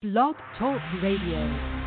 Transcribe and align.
Blog 0.00 0.36
Talk 0.56 0.80
Radio. 1.02 1.77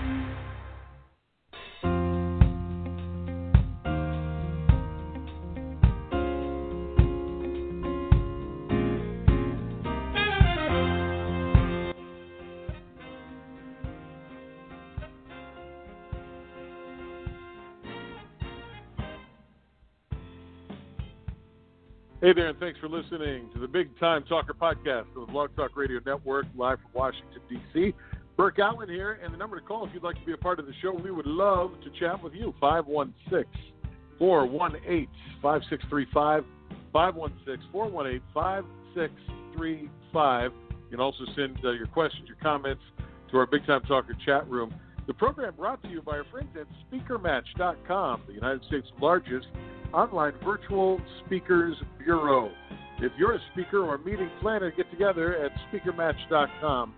Hey 22.22 22.34
there, 22.34 22.50
and 22.50 22.60
thanks 22.60 22.80
for 22.80 22.88
listening 22.88 23.50
to 23.52 23.60
the 23.60 23.68
Big 23.68 24.00
Time 24.00 24.24
Talker 24.30 24.54
podcast 24.54 25.08
of 25.16 25.26
the 25.26 25.32
Blog 25.32 25.56
Talk 25.56 25.76
Radio 25.76 26.00
Network, 26.06 26.46
live 26.56 26.78
from 26.78 26.92
Washington, 26.94 27.42
D.C. 27.50 27.96
Burke 28.38 28.60
Allen 28.60 28.90
here, 28.90 29.20
and 29.24 29.34
the 29.34 29.38
number 29.40 29.60
to 29.60 29.66
call 29.66 29.88
if 29.88 29.92
you'd 29.92 30.04
like 30.04 30.20
to 30.20 30.26
be 30.28 30.34
a 30.34 30.38
part 30.38 30.60
of 30.60 30.68
the 30.68 30.74
show, 30.84 30.93
we 30.93 31.10
would 31.10 31.26
love 31.26 31.71
to 31.84 31.89
chat 32.00 32.21
with 32.21 32.35
you. 32.35 32.53
516 32.62 33.73
418 34.20 35.07
5635. 35.41 36.45
516 36.93 37.71
418 37.71 38.21
5635. 38.35 40.51
You 40.70 40.77
can 40.91 40.99
also 40.99 41.26
send 41.35 41.57
uh, 41.65 41.71
your 41.71 41.88
questions, 41.88 42.27
your 42.27 42.38
comments 42.40 42.84
to 43.31 43.38
our 43.38 43.48
Big 43.48 43.65
Time 43.65 43.81
Talker 43.88 44.15
chat 44.23 44.48
room. 44.48 44.71
The 45.07 45.13
program 45.15 45.55
brought 45.55 45.81
to 45.81 45.90
you 45.90 46.03
by 46.03 46.20
our 46.20 46.26
friends 46.26 46.55
at 46.55 46.67
SpeakerMatch.com, 46.85 48.21
the 48.27 48.34
United 48.34 48.63
States' 48.65 48.91
largest 49.01 49.48
online 49.93 50.33
virtual 50.43 50.99
speakers 51.25 51.75
bureau. 52.03 52.51
If 52.99 53.11
you're 53.17 53.33
a 53.33 53.39
speaker 53.51 53.79
or 53.79 53.95
a 53.95 53.99
meeting 53.99 54.29
planner, 54.41 54.71
get 54.71 54.89
together 54.91 55.35
at 55.35 55.51
SpeakerMatch.com. 55.71 56.93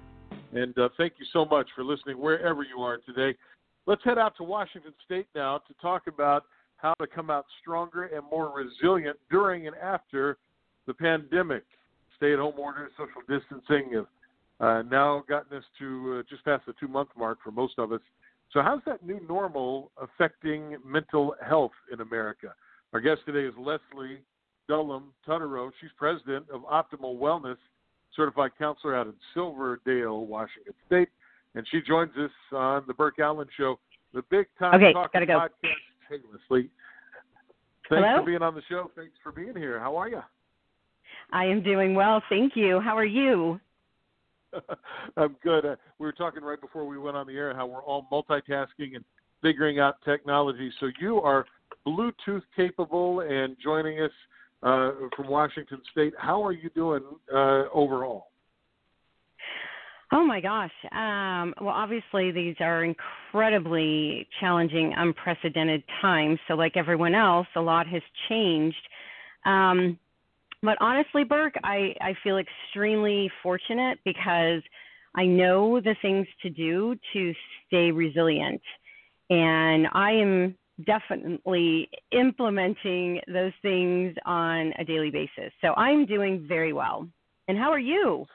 And 0.53 0.77
uh, 0.77 0.89
thank 0.97 1.13
you 1.17 1.25
so 1.33 1.45
much 1.45 1.67
for 1.75 1.83
listening 1.83 2.19
wherever 2.19 2.63
you 2.63 2.81
are 2.83 2.97
today. 2.97 3.37
Let's 3.85 4.03
head 4.03 4.17
out 4.17 4.37
to 4.37 4.43
Washington 4.43 4.93
State 5.05 5.27
now 5.33 5.59
to 5.67 5.73
talk 5.81 6.03
about 6.07 6.45
how 6.77 6.93
to 6.99 7.07
come 7.07 7.29
out 7.29 7.45
stronger 7.61 8.03
and 8.03 8.23
more 8.29 8.53
resilient 8.53 9.17
during 9.31 9.67
and 9.67 9.75
after 9.77 10.37
the 10.85 10.93
pandemic. 10.93 11.63
Stay 12.17 12.33
at 12.33 12.39
home 12.39 12.55
orders, 12.57 12.91
social 12.97 13.21
distancing 13.27 13.93
have 13.93 14.07
uh, 14.59 14.81
now 14.83 15.23
gotten 15.27 15.57
us 15.57 15.63
to 15.79 16.19
uh, 16.19 16.23
just 16.29 16.45
past 16.45 16.65
the 16.67 16.73
two 16.79 16.87
month 16.87 17.09
mark 17.17 17.39
for 17.43 17.51
most 17.51 17.73
of 17.77 17.91
us. 17.91 18.01
So, 18.51 18.61
how's 18.61 18.81
that 18.85 19.03
new 19.05 19.19
normal 19.27 19.91
affecting 19.99 20.77
mental 20.85 21.35
health 21.45 21.71
in 21.91 22.01
America? 22.01 22.53
Our 22.93 23.01
guest 23.01 23.21
today 23.25 23.47
is 23.47 23.55
Lesli 23.55 24.17
Dullum 24.69 25.05
Tutterrow. 25.27 25.71
She's 25.81 25.89
president 25.97 26.45
of 26.53 26.61
Optimal 26.61 27.17
Wellness, 27.17 27.57
certified 28.15 28.51
counselor 28.59 28.95
out 28.95 29.07
in 29.07 29.13
Silverdale, 29.33 30.27
Washington 30.27 30.73
State, 30.85 31.09
and 31.55 31.65
she 31.71 31.81
joins 31.81 32.11
us 32.23 32.29
on 32.51 32.83
the 32.85 32.93
Burke 32.93 33.17
Allen 33.17 33.47
Show, 33.57 33.79
the 34.13 34.21
Big 34.29 34.45
Time 34.59 34.75
okay, 34.75 34.93
Talk 34.93 35.11
go. 35.11 35.19
podcast. 35.19 35.49
Hey, 36.07 36.17
Lesli. 36.17 36.69
Thanks 36.69 36.69
Hello? 37.89 38.19
for 38.19 38.25
being 38.27 38.43
on 38.43 38.53
the 38.53 38.61
show. 38.69 38.91
Thanks 38.95 39.13
for 39.23 39.31
being 39.31 39.55
here. 39.55 39.79
How 39.79 39.95
are 39.95 40.09
you? 40.09 40.21
I 41.31 41.45
am 41.45 41.63
doing 41.63 41.95
well, 41.95 42.21
thank 42.29 42.55
you. 42.55 42.79
How 42.79 42.95
are 42.95 43.05
you? 43.05 43.59
I'm 45.17 45.35
good. 45.43 45.65
Uh, 45.65 45.75
we 45.97 46.05
were 46.05 46.11
talking 46.11 46.43
right 46.43 46.61
before 46.61 46.85
we 46.85 46.99
went 46.99 47.17
on 47.17 47.25
the 47.25 47.33
air 47.33 47.55
how 47.55 47.65
we're 47.65 47.81
all 47.81 48.07
multitasking 48.11 48.95
and 48.95 49.03
figuring 49.41 49.79
out 49.79 49.95
technology. 50.05 50.71
So 50.79 50.89
you 51.01 51.21
are 51.21 51.45
Bluetooth 51.87 52.43
capable 52.55 53.21
and 53.21 53.55
joining 53.63 54.01
us 54.01 54.11
uh, 54.63 54.91
from 55.15 55.27
Washington 55.27 55.81
State. 55.91 56.13
How 56.17 56.43
are 56.43 56.53
you 56.53 56.69
doing 56.69 57.03
uh, 57.33 57.63
overall? 57.73 58.27
Oh 60.11 60.23
my 60.23 60.39
gosh. 60.39 60.71
Um, 60.91 61.55
well, 61.59 61.73
obviously, 61.73 62.31
these 62.31 62.55
are 62.59 62.83
incredibly 62.83 64.27
challenging, 64.39 64.93
unprecedented 64.95 65.83
times. 66.01 66.37
So, 66.47 66.53
like 66.53 66.77
everyone 66.77 67.15
else, 67.15 67.47
a 67.55 67.61
lot 67.61 67.87
has 67.87 68.03
changed. 68.29 68.77
Um, 69.45 69.97
but 70.61 70.77
honestly, 70.79 71.23
Burke, 71.23 71.55
I, 71.63 71.95
I 71.99 72.13
feel 72.23 72.37
extremely 72.37 73.29
fortunate 73.41 73.99
because 74.05 74.61
I 75.15 75.25
know 75.25 75.81
the 75.81 75.95
things 76.01 76.27
to 76.43 76.49
do 76.49 76.95
to 77.13 77.33
stay 77.67 77.91
resilient. 77.91 78.61
And 79.29 79.87
I 79.93 80.11
am 80.11 80.55
definitely 80.85 81.89
implementing 82.11 83.19
those 83.27 83.51
things 83.61 84.15
on 84.25 84.73
a 84.79 84.83
daily 84.83 85.09
basis. 85.09 85.51
So 85.61 85.73
I'm 85.73 86.05
doing 86.05 86.45
very 86.47 86.73
well. 86.73 87.07
And 87.47 87.57
how 87.57 87.71
are 87.71 87.79
you? 87.79 88.25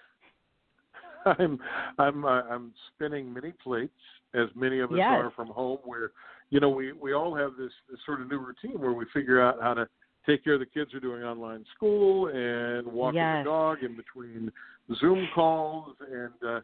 I'm 1.27 1.59
I'm 1.99 2.25
uh, 2.25 2.43
I'm 2.43 2.73
spinning 2.95 3.33
many 3.33 3.53
plates, 3.63 3.93
as 4.35 4.49
many 4.55 4.81
of 4.81 4.93
us 4.93 4.99
Yes. 4.99 5.13
are 5.13 5.33
from 5.35 5.49
home. 5.49 5.79
Where 5.85 6.13
you 6.51 6.61
know 6.61 6.69
we 6.69 6.93
we 6.93 7.13
all 7.13 7.35
have 7.35 7.53
this, 7.59 7.73
this 7.91 7.99
sort 8.07 8.21
of 8.21 8.31
new 8.31 8.39
routine 8.39 8.81
where 8.81 8.93
we 8.93 9.05
figure 9.13 9.41
out 9.41 9.57
how 9.61 9.75
to 9.75 9.89
take 10.27 10.45
care 10.45 10.55
of 10.55 10.61
the 10.61 10.67
kids 10.67 10.91
who 10.93 10.99
are 10.99 11.01
doing 11.01 11.23
online 11.23 11.65
school 11.75 12.29
and 12.29 12.87
walking 12.87 13.15
Yes. 13.15 13.45
the 13.45 13.51
dog 13.51 13.79
in 13.83 13.97
between 13.97 14.53
Zoom 15.01 15.27
calls, 15.35 15.97
and 16.11 16.33
uh, 16.45 16.61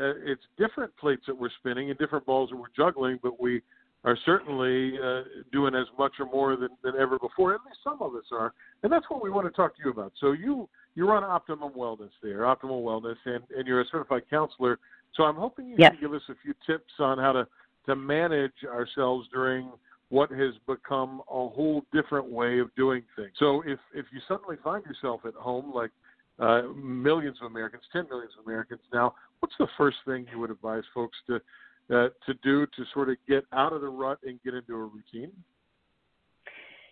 uh, 0.00 0.14
it's 0.24 0.42
different 0.56 0.96
plates 0.96 1.22
that 1.26 1.36
we're 1.36 1.50
spinning 1.58 1.90
and 1.90 1.98
different 1.98 2.24
balls 2.24 2.50
that 2.50 2.56
we're 2.56 2.66
juggling, 2.76 3.18
but 3.22 3.40
we 3.40 3.60
are 4.04 4.16
certainly 4.24 4.92
uh, 5.02 5.22
doing 5.52 5.74
as 5.74 5.86
much 5.98 6.12
or 6.20 6.26
more 6.26 6.56
than, 6.56 6.70
than 6.82 6.94
ever 6.96 7.18
before. 7.18 7.54
At 7.54 7.60
least 7.66 7.78
some 7.82 8.00
of 8.00 8.14
us 8.14 8.24
are, 8.32 8.52
and 8.82 8.92
that's 8.92 9.06
what 9.08 9.22
we 9.22 9.30
want 9.30 9.46
to 9.46 9.52
talk 9.52 9.76
to 9.76 9.82
you 9.84 9.90
about. 9.90 10.12
So 10.20 10.32
you 10.32 10.68
you 10.94 11.08
run 11.08 11.24
Optimum 11.24 11.72
Wellness 11.76 12.10
there, 12.22 12.40
Optimal 12.40 12.82
Wellness, 12.82 13.16
and, 13.24 13.42
and 13.56 13.66
you're 13.66 13.80
a 13.80 13.86
certified 13.90 14.22
counselor. 14.30 14.78
So 15.14 15.24
I'm 15.24 15.36
hoping 15.36 15.68
you 15.68 15.76
Yes. 15.78 15.92
can 15.92 16.00
give 16.00 16.14
us 16.14 16.22
a 16.28 16.34
few 16.42 16.54
tips 16.66 16.92
on 16.98 17.18
how 17.18 17.32
to 17.32 17.46
to 17.86 17.96
manage 17.96 18.64
ourselves 18.66 19.28
during 19.32 19.72
what 20.10 20.30
has 20.30 20.54
become 20.66 21.20
a 21.28 21.48
whole 21.48 21.84
different 21.92 22.30
way 22.30 22.58
of 22.60 22.74
doing 22.76 23.02
things. 23.16 23.32
So 23.38 23.62
if 23.66 23.78
if 23.94 24.06
you 24.12 24.20
suddenly 24.28 24.56
find 24.62 24.84
yourself 24.84 25.22
at 25.24 25.34
home 25.34 25.72
like 25.74 25.90
uh, 26.38 26.62
millions 26.76 27.36
of 27.42 27.50
Americans, 27.50 27.82
10 27.92 28.06
millions 28.08 28.32
of 28.38 28.46
Americans 28.46 28.80
now, 28.92 29.14
what's 29.40 29.54
the 29.58 29.66
first 29.76 29.96
thing 30.06 30.24
you 30.30 30.38
would 30.38 30.50
advise 30.50 30.84
folks 30.94 31.18
to 31.26 31.40
uh, 31.90 32.08
to 32.26 32.34
do 32.42 32.66
to 32.66 32.84
sort 32.92 33.08
of 33.08 33.16
get 33.28 33.44
out 33.52 33.72
of 33.72 33.80
the 33.80 33.88
rut 33.88 34.18
and 34.24 34.40
get 34.42 34.54
into 34.54 34.74
a 34.74 34.84
routine? 34.84 35.32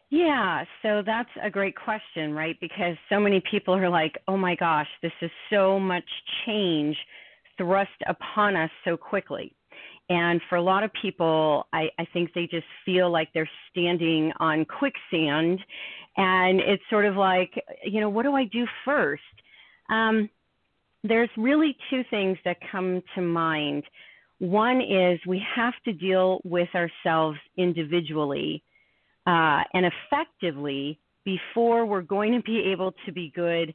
Yeah, 0.09 0.65
so 0.83 1.03
that's 1.05 1.29
a 1.43 1.51
great 1.51 1.75
question, 1.75 2.33
right? 2.33 2.57
Because 2.61 2.97
so 3.11 3.19
many 3.19 3.43
people 3.51 3.75
are 3.75 3.89
like, 3.89 4.13
oh 4.29 4.37
my 4.37 4.55
gosh, 4.55 4.87
this 5.03 5.13
is 5.21 5.31
so 5.51 5.81
much 5.81 6.05
change 6.47 6.97
thrust 7.59 7.91
upon 8.07 8.55
us 8.55 8.71
so 8.85 8.97
quickly. 8.97 9.53
And 10.09 10.41
for 10.49 10.57
a 10.57 10.63
lot 10.63 10.85
of 10.85 10.91
people, 11.03 11.67
I, 11.73 11.89
I 11.99 12.07
think 12.13 12.33
they 12.35 12.47
just 12.47 12.67
feel 12.85 13.11
like 13.11 13.29
they're 13.35 13.51
standing 13.71 14.33
on 14.39 14.65
quicksand. 14.65 15.59
And 16.17 16.61
it's 16.61 16.83
sort 16.89 17.05
of 17.05 17.17
like, 17.17 17.53
you 17.85 18.01
know, 18.01 18.09
what 18.09 18.23
do 18.23 18.35
I 18.35 18.45
do 18.45 18.65
first? 18.85 19.23
Um, 19.91 20.31
there's 21.03 21.31
really 21.37 21.77
two 21.91 22.03
things 22.11 22.39
that 22.45 22.59
come 22.71 23.03
to 23.17 23.21
mind. 23.21 23.83
One 24.39 24.81
is 24.81 25.19
we 25.27 25.43
have 25.55 25.75
to 25.85 25.93
deal 25.93 26.41
with 26.45 26.69
ourselves 26.75 27.39
individually 27.57 28.63
uh, 29.27 29.63
and 29.73 29.87
effectively 29.87 30.99
before 31.25 31.87
we're 31.87 32.03
going 32.03 32.33
to 32.33 32.43
be 32.43 32.71
able 32.73 32.93
to 33.07 33.13
be 33.13 33.33
good 33.35 33.75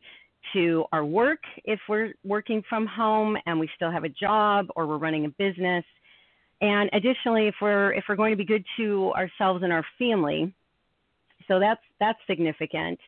to 0.54 0.86
our 0.92 1.04
work 1.04 1.40
if 1.66 1.80
we're 1.90 2.14
working 2.24 2.64
from 2.68 2.86
home 2.86 3.38
and 3.46 3.60
we 3.60 3.70
still 3.76 3.92
have 3.92 4.04
a 4.04 4.10
job 4.10 4.68
or 4.76 4.88
we're 4.88 4.98
running 4.98 5.26
a 5.26 5.30
business. 5.30 5.84
And 6.62 6.90
additionally 6.94 7.48
if 7.48 7.56
we're 7.62 7.94
if 7.94 8.06
we're 8.08 8.16
going 8.16 8.32
to 8.32 8.38
be 8.38 8.46
good 8.46 8.66
to 8.78 9.12
ourselves 9.14 9.64
and 9.64 9.74
our 9.74 9.86
family. 9.98 10.54
So 11.48 11.60
that's 11.60 11.82
that's 12.00 12.20
significant. 12.28 13.00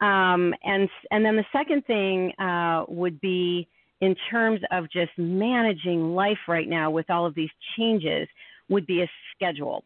Um, 0.00 0.54
and 0.64 0.88
and 1.10 1.24
then 1.24 1.36
the 1.36 1.44
second 1.52 1.84
thing 1.86 2.32
uh, 2.38 2.84
would 2.88 3.20
be 3.20 3.68
in 4.00 4.14
terms 4.30 4.60
of 4.70 4.90
just 4.90 5.12
managing 5.16 6.14
life 6.14 6.38
right 6.48 6.68
now 6.68 6.90
with 6.90 7.08
all 7.10 7.26
of 7.26 7.34
these 7.34 7.50
changes 7.76 8.28
would 8.68 8.86
be 8.86 9.02
a 9.02 9.10
schedule 9.34 9.84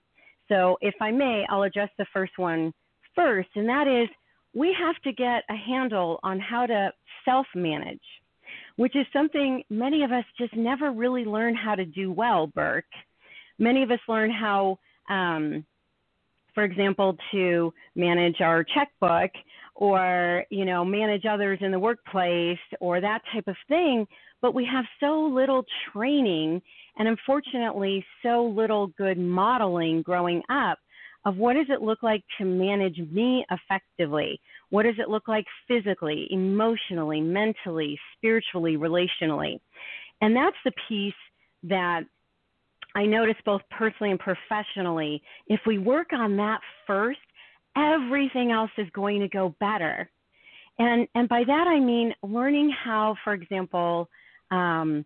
so, 0.48 0.78
if 0.80 0.94
I 1.00 1.10
may, 1.10 1.44
I'll 1.48 1.62
address 1.62 1.90
the 1.98 2.06
first 2.12 2.32
one 2.38 2.72
first, 3.14 3.50
and 3.54 3.68
that 3.68 3.86
is 3.86 4.08
we 4.54 4.74
have 4.78 4.96
to 5.02 5.12
get 5.12 5.44
a 5.50 5.56
handle 5.56 6.18
on 6.22 6.40
how 6.40 6.66
to 6.66 6.90
self 7.24 7.46
manage, 7.54 8.00
which 8.76 8.96
is 8.96 9.06
something 9.12 9.62
many 9.68 10.02
of 10.02 10.12
us 10.12 10.24
just 10.38 10.56
never 10.56 10.90
really 10.90 11.24
learn 11.24 11.54
how 11.54 11.74
to 11.74 11.84
do 11.84 12.10
well, 12.10 12.46
Burke. 12.46 12.84
Many 13.58 13.82
of 13.82 13.90
us 13.90 14.00
learn 14.08 14.30
how, 14.30 14.78
um, 15.10 15.66
for 16.54 16.64
example, 16.64 17.16
to 17.32 17.72
manage 17.94 18.40
our 18.40 18.64
checkbook 18.64 19.30
or, 19.78 20.44
you 20.50 20.64
know, 20.64 20.84
manage 20.84 21.24
others 21.24 21.56
in 21.62 21.70
the 21.70 21.78
workplace 21.78 22.58
or 22.80 23.00
that 23.00 23.22
type 23.32 23.46
of 23.46 23.54
thing, 23.68 24.04
but 24.42 24.52
we 24.52 24.66
have 24.66 24.84
so 24.98 25.20
little 25.20 25.64
training 25.92 26.60
and 26.98 27.06
unfortunately 27.06 28.04
so 28.20 28.44
little 28.44 28.88
good 28.98 29.18
modeling 29.18 30.02
growing 30.02 30.42
up 30.50 30.78
of 31.24 31.36
what 31.36 31.54
does 31.54 31.66
it 31.68 31.80
look 31.80 32.02
like 32.02 32.24
to 32.38 32.44
manage 32.44 32.98
me 33.12 33.46
effectively? 33.52 34.40
What 34.70 34.82
does 34.82 34.96
it 34.98 35.08
look 35.08 35.28
like 35.28 35.44
physically 35.68 36.26
emotionally 36.32 37.20
mentally 37.20 37.96
spiritually 38.16 38.76
relationally? 38.76 39.60
And 40.20 40.34
that's 40.34 40.56
the 40.64 40.72
piece 40.88 41.14
that 41.62 42.00
I 42.96 43.06
notice 43.06 43.36
both 43.44 43.62
personally 43.70 44.10
and 44.10 44.18
professionally, 44.18 45.22
if 45.46 45.60
we 45.68 45.78
work 45.78 46.08
on 46.12 46.36
that 46.38 46.58
first, 46.84 47.20
everything 47.78 48.50
else 48.50 48.70
is 48.78 48.88
going 48.92 49.20
to 49.20 49.28
go 49.28 49.54
better. 49.60 50.10
And 50.78 51.08
and 51.14 51.28
by 51.28 51.44
that 51.46 51.66
I 51.66 51.80
mean 51.80 52.14
learning 52.22 52.70
how, 52.84 53.16
for 53.24 53.32
example, 53.34 54.08
um, 54.50 55.04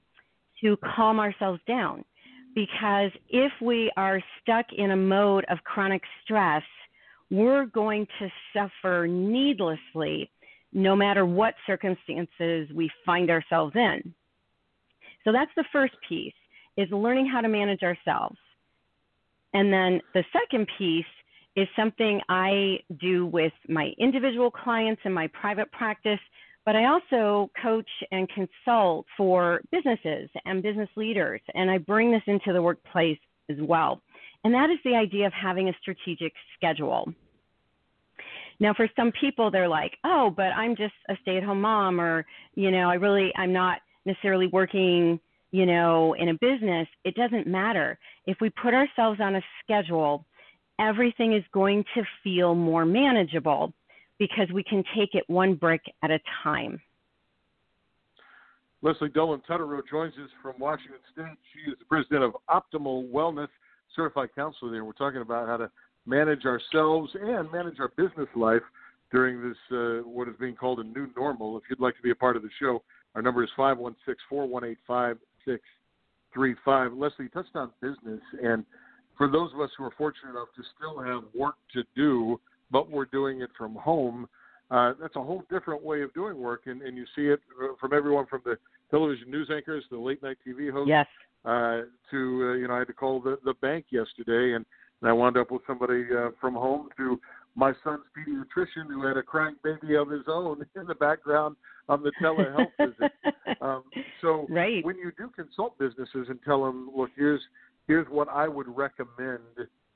to 0.62 0.76
calm 0.94 1.18
ourselves 1.18 1.60
down. 1.66 2.04
Because 2.54 3.10
if 3.30 3.52
we 3.62 3.90
are 3.96 4.20
stuck 4.42 4.66
in 4.76 4.90
a 4.90 4.96
mode 4.96 5.44
of 5.48 5.58
chronic 5.64 6.02
stress, 6.22 6.62
we're 7.30 7.64
going 7.64 8.06
to 8.18 8.28
suffer 8.52 9.06
needlessly 9.08 10.30
no 10.72 10.94
matter 10.94 11.24
what 11.24 11.54
circumstances 11.66 12.68
we 12.74 12.90
find 13.06 13.30
ourselves 13.30 13.74
in. 13.74 14.14
So 15.24 15.32
that's 15.32 15.50
the 15.56 15.64
first 15.72 15.94
piece 16.06 16.34
is 16.76 16.88
learning 16.90 17.26
how 17.26 17.40
to 17.40 17.48
manage 17.48 17.82
ourselves. 17.82 18.36
And 19.54 19.72
then 19.72 20.00
the 20.14 20.24
second 20.32 20.68
piece 20.78 21.04
is 21.56 21.68
something 21.76 22.20
I 22.28 22.78
do 23.00 23.26
with 23.26 23.52
my 23.68 23.92
individual 23.98 24.50
clients 24.50 25.02
in 25.04 25.12
my 25.12 25.28
private 25.28 25.70
practice, 25.72 26.20
but 26.64 26.76
I 26.76 26.86
also 26.86 27.50
coach 27.60 27.90
and 28.10 28.28
consult 28.28 29.06
for 29.16 29.60
businesses 29.70 30.30
and 30.44 30.62
business 30.62 30.88
leaders, 30.96 31.40
and 31.54 31.70
I 31.70 31.78
bring 31.78 32.12
this 32.12 32.22
into 32.26 32.52
the 32.52 32.62
workplace 32.62 33.18
as 33.50 33.56
well. 33.60 34.00
And 34.44 34.54
that 34.54 34.70
is 34.70 34.78
the 34.84 34.94
idea 34.94 35.26
of 35.26 35.32
having 35.32 35.68
a 35.68 35.72
strategic 35.80 36.32
schedule. 36.56 37.12
Now, 38.60 38.72
for 38.74 38.88
some 38.94 39.12
people, 39.20 39.50
they're 39.50 39.68
like, 39.68 39.92
oh, 40.04 40.32
but 40.34 40.52
I'm 40.54 40.76
just 40.76 40.94
a 41.08 41.14
stay 41.22 41.36
at 41.36 41.42
home 41.42 41.60
mom, 41.60 42.00
or, 42.00 42.24
you 42.54 42.70
know, 42.70 42.88
I 42.88 42.94
really, 42.94 43.32
I'm 43.36 43.52
not 43.52 43.78
necessarily 44.04 44.46
working, 44.46 45.18
you 45.50 45.66
know, 45.66 46.14
in 46.14 46.28
a 46.28 46.34
business. 46.34 46.86
It 47.04 47.14
doesn't 47.14 47.46
matter. 47.46 47.98
If 48.26 48.38
we 48.40 48.50
put 48.50 48.72
ourselves 48.72 49.20
on 49.20 49.36
a 49.36 49.42
schedule, 49.62 50.24
everything 50.82 51.34
is 51.34 51.44
going 51.52 51.84
to 51.94 52.02
feel 52.24 52.54
more 52.54 52.84
manageable 52.84 53.72
because 54.18 54.48
we 54.52 54.62
can 54.62 54.84
take 54.96 55.14
it 55.14 55.24
one 55.28 55.54
brick 55.54 55.82
at 56.02 56.10
a 56.10 56.18
time. 56.42 56.80
Lesli 58.82 59.08
Dullum 59.10 59.40
Tutterrow 59.48 59.80
joins 59.88 60.14
us 60.14 60.30
from 60.42 60.54
Washington 60.58 60.98
State. 61.12 61.38
She 61.54 61.70
is 61.70 61.78
the 61.78 61.84
president 61.84 62.24
of 62.24 62.32
Optimal 62.50 63.10
Wellness, 63.12 63.48
certified 63.94 64.30
counselor 64.34 64.72
there. 64.72 64.84
We're 64.84 64.92
talking 64.92 65.22
about 65.22 65.46
how 65.46 65.56
to 65.56 65.70
manage 66.04 66.44
ourselves 66.44 67.12
and 67.14 67.50
manage 67.52 67.78
our 67.78 67.92
business 67.96 68.28
life 68.34 68.62
during 69.12 69.40
this, 69.40 69.56
uh, 69.70 70.00
what 70.08 70.28
is 70.28 70.34
being 70.40 70.56
called 70.56 70.80
a 70.80 70.84
new 70.84 71.06
normal. 71.16 71.56
If 71.58 71.64
you'd 71.70 71.80
like 71.80 71.96
to 71.96 72.02
be 72.02 72.10
a 72.10 72.14
part 72.14 72.36
of 72.36 72.42
the 72.42 72.50
show, 72.60 72.82
our 73.14 73.22
number 73.22 73.44
is 73.44 73.50
516 73.56 74.16
418 74.28 74.76
5635. 74.86 76.92
Lesli, 76.92 77.32
touched 77.32 77.54
on 77.54 77.70
business 77.80 78.20
and 78.42 78.64
for 79.16 79.30
those 79.30 79.52
of 79.54 79.60
us 79.60 79.70
who 79.76 79.84
are 79.84 79.92
fortunate 79.96 80.30
enough 80.30 80.48
to 80.56 80.62
still 80.76 81.00
have 81.00 81.22
work 81.34 81.56
to 81.74 81.84
do, 81.94 82.40
but 82.70 82.90
we're 82.90 83.06
doing 83.06 83.42
it 83.42 83.50
from 83.56 83.74
home, 83.74 84.28
uh, 84.70 84.94
that's 85.00 85.16
a 85.16 85.22
whole 85.22 85.44
different 85.50 85.82
way 85.82 86.02
of 86.02 86.12
doing 86.14 86.38
work, 86.38 86.62
and, 86.66 86.80
and 86.82 86.96
you 86.96 87.04
see 87.14 87.26
it 87.26 87.40
uh, 87.62 87.74
from 87.78 87.92
everyone 87.92 88.26
from 88.26 88.40
the 88.44 88.56
television 88.90 89.30
news 89.30 89.50
anchors, 89.54 89.84
the 89.90 89.98
late 89.98 90.22
night 90.22 90.38
TV 90.46 90.72
hosts, 90.72 90.88
yes. 90.88 91.06
uh, 91.44 91.82
to 92.10 92.50
uh, 92.50 92.54
you 92.54 92.66
know 92.68 92.74
I 92.74 92.78
had 92.78 92.86
to 92.86 92.94
call 92.94 93.20
the 93.20 93.38
the 93.44 93.54
bank 93.54 93.86
yesterday, 93.90 94.54
and, 94.54 94.64
and 95.02 95.10
I 95.10 95.12
wound 95.12 95.36
up 95.36 95.50
with 95.50 95.60
somebody 95.66 96.04
uh, 96.16 96.30
from 96.40 96.54
home 96.54 96.88
to 96.96 97.20
my 97.54 97.72
son's 97.84 98.04
pediatrician 98.16 98.88
who 98.88 99.06
had 99.06 99.18
a 99.18 99.22
crying 99.22 99.56
baby 99.62 99.94
of 99.94 100.08
his 100.08 100.22
own 100.26 100.64
in 100.76 100.86
the 100.86 100.94
background 100.94 101.56
on 101.88 102.02
the 102.02 102.12
telehealth 102.22 102.72
visit. 102.78 103.12
Um, 103.60 103.84
so 104.20 104.46
right. 104.50 104.84
when 104.84 104.96
you 104.96 105.12
do 105.16 105.28
consult 105.28 105.78
businesses 105.78 106.26
and 106.28 106.40
tell 106.44 106.64
them, 106.64 106.90
look, 106.96 107.10
here's 107.14 107.40
here's 107.86 108.06
what 108.08 108.28
I 108.28 108.48
would 108.48 108.66
recommend 108.68 109.40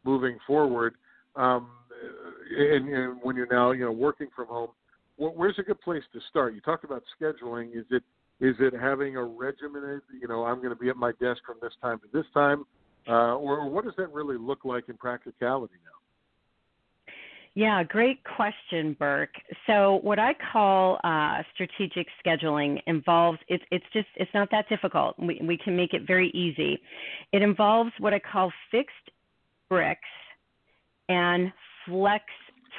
moving 0.04 0.38
forward. 0.46 0.94
Um, 1.34 1.68
and, 2.56 2.88
and 2.88 3.18
when 3.22 3.36
you're 3.36 3.46
now 3.50 3.72
you 3.72 3.84
know 3.84 3.92
working 3.92 4.28
from 4.34 4.48
home, 4.48 4.70
where's 5.16 5.58
a 5.58 5.62
good 5.62 5.80
place 5.80 6.02
to 6.12 6.20
start? 6.30 6.54
You 6.54 6.60
talked 6.60 6.84
about 6.84 7.02
scheduling. 7.20 7.76
Is 7.76 7.86
it 7.90 8.02
is 8.40 8.54
it 8.60 8.74
having 8.74 9.16
a 9.16 9.24
regimented? 9.24 10.02
You 10.20 10.28
know, 10.28 10.44
I'm 10.44 10.58
going 10.58 10.70
to 10.70 10.76
be 10.76 10.88
at 10.88 10.96
my 10.96 11.12
desk 11.12 11.40
from 11.46 11.56
this 11.62 11.72
time 11.80 11.98
to 12.00 12.06
this 12.12 12.26
time, 12.34 12.64
uh, 13.08 13.36
or 13.36 13.68
what 13.68 13.84
does 13.84 13.94
that 13.96 14.12
really 14.12 14.36
look 14.36 14.64
like 14.64 14.88
in 14.88 14.96
practicality 14.96 15.74
now? 15.84 15.96
Yeah, 17.56 17.82
great 17.84 18.18
question, 18.36 18.94
Burke. 18.98 19.34
So 19.66 20.00
what 20.02 20.18
I 20.18 20.34
call 20.52 21.00
uh, 21.02 21.42
strategic 21.54 22.06
scheduling 22.22 22.78
involves 22.86 23.38
it's 23.48 23.64
it's 23.70 23.84
just 23.94 24.08
it's 24.16 24.30
not 24.34 24.50
that 24.50 24.68
difficult. 24.68 25.18
We 25.18 25.40
we 25.42 25.56
can 25.56 25.74
make 25.74 25.94
it 25.94 26.02
very 26.06 26.28
easy. 26.34 26.78
It 27.32 27.40
involves 27.40 27.92
what 27.98 28.12
I 28.12 28.18
call 28.18 28.52
fixed 28.70 29.10
bricks 29.70 30.00
and 31.08 31.50
flex 31.86 32.24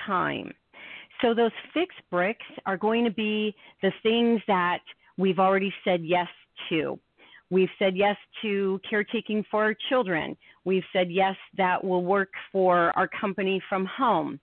time. 0.06 0.54
So 1.24 1.34
those 1.34 1.50
fixed 1.74 1.98
bricks 2.12 2.46
are 2.68 2.78
going 2.78 3.04
to 3.04 3.12
be 3.12 3.56
the 3.82 3.92
things 4.04 4.42
that 4.46 4.82
we've 5.18 5.40
already 5.40 5.74
said 5.84 6.02
yes 6.04 6.28
to. 6.70 7.00
We've 7.50 7.70
said 7.80 7.98
yes 7.98 8.18
to 8.44 8.80
caretaking 8.88 9.44
for 9.50 9.64
our 9.64 9.76
children. 9.90 10.38
We've 10.66 10.84
said 10.94 11.10
yes 11.10 11.36
that 11.58 11.84
will 11.84 12.04
work 12.04 12.30
for 12.52 12.96
our 12.96 13.08
company 13.08 13.60
from 13.68 13.88
home 13.88 14.40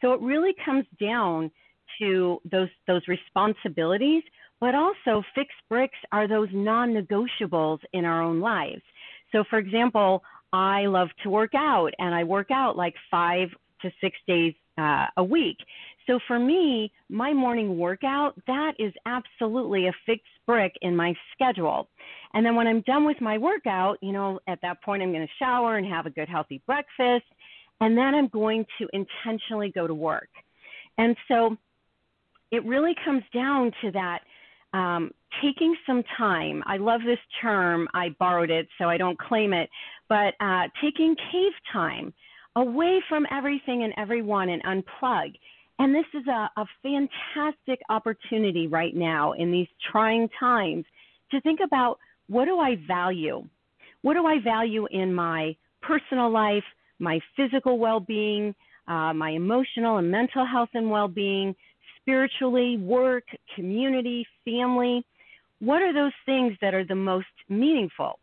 so 0.00 0.12
it 0.12 0.20
really 0.20 0.54
comes 0.64 0.84
down 1.00 1.50
to 1.98 2.40
those 2.50 2.68
those 2.86 3.02
responsibilities, 3.08 4.22
but 4.60 4.74
also 4.74 5.22
fixed 5.34 5.56
bricks 5.68 5.98
are 6.12 6.28
those 6.28 6.48
non-negotiables 6.52 7.78
in 7.92 8.04
our 8.04 8.22
own 8.22 8.40
lives. 8.40 8.82
So 9.32 9.44
for 9.48 9.58
example, 9.58 10.22
I 10.52 10.86
love 10.86 11.08
to 11.22 11.30
work 11.30 11.54
out 11.54 11.92
and 11.98 12.14
I 12.14 12.24
work 12.24 12.50
out 12.50 12.76
like 12.76 12.94
5 13.10 13.48
to 13.82 13.90
6 14.00 14.16
days 14.26 14.54
uh, 14.78 15.06
a 15.16 15.24
week. 15.24 15.58
So 16.06 16.18
for 16.26 16.38
me, 16.38 16.90
my 17.10 17.34
morning 17.34 17.76
workout, 17.76 18.34
that 18.46 18.72
is 18.78 18.92
absolutely 19.04 19.88
a 19.88 19.92
fixed 20.06 20.24
brick 20.46 20.72
in 20.80 20.96
my 20.96 21.14
schedule. 21.34 21.88
And 22.32 22.46
then 22.46 22.56
when 22.56 22.66
I'm 22.66 22.80
done 22.82 23.04
with 23.04 23.20
my 23.20 23.36
workout, 23.36 23.98
you 24.00 24.12
know, 24.12 24.40
at 24.48 24.58
that 24.62 24.82
point 24.82 25.02
I'm 25.02 25.12
going 25.12 25.26
to 25.26 25.32
shower 25.38 25.76
and 25.76 25.86
have 25.86 26.06
a 26.06 26.10
good 26.10 26.28
healthy 26.28 26.62
breakfast 26.66 27.26
and 27.80 27.96
then 27.96 28.14
I'm 28.14 28.28
going 28.28 28.64
to 28.78 28.88
intentionally 28.92 29.70
go 29.74 29.86
to 29.86 29.94
work. 29.94 30.28
And 30.98 31.16
so 31.28 31.56
it 32.50 32.64
really 32.64 32.94
comes 33.04 33.22
down 33.32 33.72
to 33.82 33.90
that 33.92 34.20
um, 34.74 35.10
taking 35.42 35.74
some 35.86 36.02
time. 36.16 36.62
I 36.66 36.76
love 36.76 37.00
this 37.06 37.18
term. 37.40 37.88
I 37.94 38.10
borrowed 38.18 38.50
it, 38.50 38.68
so 38.78 38.86
I 38.86 38.96
don't 38.96 39.18
claim 39.18 39.52
it, 39.52 39.70
but 40.08 40.34
uh, 40.40 40.64
taking 40.82 41.14
cave 41.32 41.52
time 41.72 42.12
away 42.56 43.00
from 43.08 43.26
everything 43.30 43.84
and 43.84 43.92
everyone 43.96 44.48
and 44.48 44.62
unplug. 44.64 45.32
And 45.78 45.94
this 45.94 46.06
is 46.12 46.26
a, 46.26 46.50
a 46.56 46.66
fantastic 46.82 47.80
opportunity 47.88 48.66
right 48.66 48.96
now 48.96 49.32
in 49.32 49.52
these 49.52 49.68
trying 49.92 50.28
times 50.40 50.84
to 51.30 51.40
think 51.42 51.60
about 51.64 51.98
what 52.26 52.46
do 52.46 52.58
I 52.58 52.76
value? 52.86 53.44
What 54.02 54.14
do 54.14 54.26
I 54.26 54.38
value 54.42 54.86
in 54.90 55.14
my 55.14 55.56
personal 55.82 56.30
life, 56.30 56.64
my 56.98 57.20
physical 57.36 57.78
well 57.78 58.00
being, 58.00 58.54
uh, 58.86 59.12
my 59.12 59.30
emotional 59.30 59.98
and 59.98 60.10
mental 60.10 60.46
health 60.46 60.70
and 60.74 60.90
well 60.90 61.08
being, 61.08 61.54
spiritually, 62.00 62.76
work, 62.78 63.24
community, 63.54 64.26
family. 64.44 65.04
What 65.60 65.82
are 65.82 65.92
those 65.92 66.12
things 66.24 66.54
that 66.60 66.74
are 66.74 66.84
the 66.84 66.94
most 66.94 67.26
meaningful? 67.48 68.18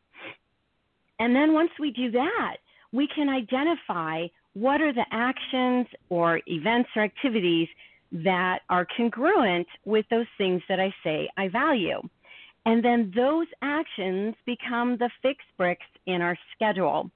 And 1.19 1.35
then 1.35 1.53
once 1.53 1.71
we 1.79 1.91
do 1.91 2.11
that, 2.11 2.57
we 2.91 3.07
can 3.13 3.29
identify 3.29 4.27
what 4.53 4.81
are 4.81 4.93
the 4.93 5.05
actions 5.11 5.85
or 6.09 6.41
events 6.47 6.89
or 6.95 7.03
activities 7.03 7.67
that 8.11 8.59
are 8.69 8.87
congruent 8.95 9.67
with 9.83 10.05
those 10.09 10.27
things 10.37 10.61
that 10.69 10.79
I 10.79 10.93
say 11.03 11.29
I 11.37 11.49
value. 11.49 12.01
And 12.65 12.83
then 12.83 13.11
those 13.15 13.47
actions 13.61 14.35
become 14.45 14.97
the 14.97 15.09
fixed 15.21 15.47
bricks 15.57 15.85
in 16.05 16.21
our 16.21 16.37
schedule. 16.55 17.11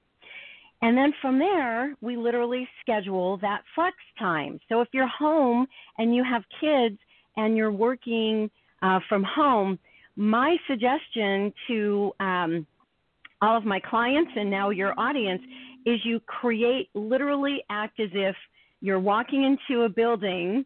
And 0.82 0.96
then 0.96 1.12
from 1.20 1.38
there, 1.38 1.94
we 2.00 2.16
literally 2.16 2.66
schedule 2.80 3.36
that 3.38 3.62
flex 3.74 3.96
time. 4.18 4.58
So 4.68 4.80
if 4.80 4.88
you're 4.92 5.08
home 5.08 5.66
and 5.98 6.14
you 6.14 6.24
have 6.24 6.42
kids 6.60 6.98
and 7.36 7.56
you're 7.56 7.72
working 7.72 8.50
uh, 8.82 9.00
from 9.08 9.22
home, 9.22 9.78
my 10.16 10.56
suggestion 10.66 11.52
to 11.68 12.12
um, 12.20 12.66
all 13.42 13.56
of 13.56 13.64
my 13.64 13.80
clients 13.80 14.30
and 14.36 14.50
now 14.50 14.70
your 14.70 14.98
audience 14.98 15.42
is 15.86 16.00
you 16.04 16.20
create 16.20 16.88
literally 16.94 17.62
act 17.70 18.00
as 18.00 18.10
if 18.12 18.36
you're 18.80 19.00
walking 19.00 19.44
into 19.44 19.82
a 19.82 19.88
building, 19.88 20.64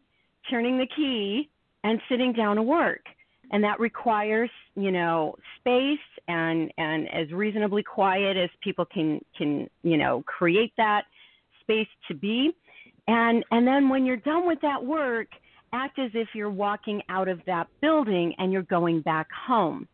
turning 0.48 0.78
the 0.78 0.86
key, 0.94 1.48
and 1.82 2.00
sitting 2.08 2.32
down 2.32 2.56
to 2.56 2.62
work 2.62 3.02
and 3.50 3.62
that 3.62 3.80
requires 3.80 4.50
you 4.74 4.90
know 4.90 5.36
space 5.58 5.98
and 6.28 6.72
and 6.78 7.08
as 7.12 7.30
reasonably 7.32 7.82
quiet 7.82 8.36
as 8.36 8.50
people 8.62 8.84
can 8.84 9.20
can 9.36 9.68
you 9.82 9.96
know 9.96 10.22
create 10.26 10.72
that 10.76 11.04
space 11.60 11.88
to 12.08 12.14
be. 12.14 12.50
And 13.06 13.44
and 13.50 13.66
then 13.66 13.88
when 13.88 14.04
you're 14.04 14.16
done 14.16 14.46
with 14.46 14.60
that 14.62 14.84
work 14.84 15.28
act 15.72 15.98
as 15.98 16.10
if 16.14 16.28
you're 16.34 16.50
walking 16.50 17.02
out 17.08 17.28
of 17.28 17.40
that 17.46 17.66
building 17.80 18.32
and 18.38 18.52
you're 18.52 18.62
going 18.62 19.00
back 19.00 19.26
home. 19.46 19.88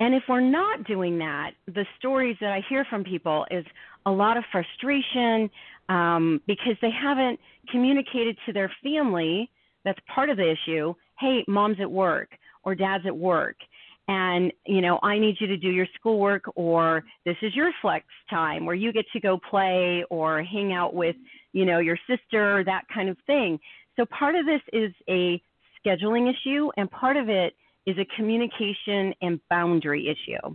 And 0.00 0.14
if 0.14 0.24
we're 0.28 0.40
not 0.40 0.84
doing 0.84 1.18
that, 1.18 1.52
the 1.66 1.86
stories 1.98 2.36
that 2.40 2.50
I 2.52 2.60
hear 2.68 2.84
from 2.90 3.04
people 3.04 3.46
is 3.50 3.64
a 4.04 4.10
lot 4.10 4.36
of 4.36 4.44
frustration 4.52 5.48
um, 5.88 6.42
because 6.46 6.76
they 6.82 6.90
haven't 6.90 7.38
communicated 7.70 8.36
to 8.46 8.52
their 8.52 8.70
family 8.82 9.48
that's 9.84 9.98
part 10.12 10.28
of 10.28 10.36
the 10.36 10.50
issue 10.50 10.94
hey, 11.22 11.44
mom's 11.48 11.80
at 11.80 11.90
work 11.90 12.28
or 12.64 12.74
dad's 12.74 13.06
at 13.06 13.16
work 13.16 13.56
and 14.08 14.52
you 14.66 14.80
know 14.80 14.98
i 15.04 15.16
need 15.16 15.36
you 15.38 15.46
to 15.46 15.56
do 15.56 15.70
your 15.70 15.86
schoolwork 15.94 16.42
or 16.56 17.04
this 17.24 17.36
is 17.40 17.54
your 17.54 17.70
flex 17.80 18.04
time 18.28 18.66
where 18.66 18.74
you 18.74 18.92
get 18.92 19.04
to 19.12 19.20
go 19.20 19.38
play 19.48 20.04
or 20.10 20.42
hang 20.42 20.72
out 20.72 20.92
with 20.92 21.14
you 21.52 21.64
know 21.64 21.78
your 21.78 21.98
sister 22.08 22.64
that 22.64 22.82
kind 22.92 23.08
of 23.08 23.16
thing. 23.26 23.58
So 23.96 24.06
part 24.06 24.34
of 24.34 24.46
this 24.46 24.60
is 24.72 24.92
a 25.08 25.40
scheduling 25.84 26.30
issue 26.30 26.70
and 26.76 26.90
part 26.90 27.16
of 27.16 27.28
it 27.28 27.54
is 27.86 27.96
a 27.98 28.06
communication 28.16 29.12
and 29.20 29.40
boundary 29.50 30.08
issue. 30.08 30.54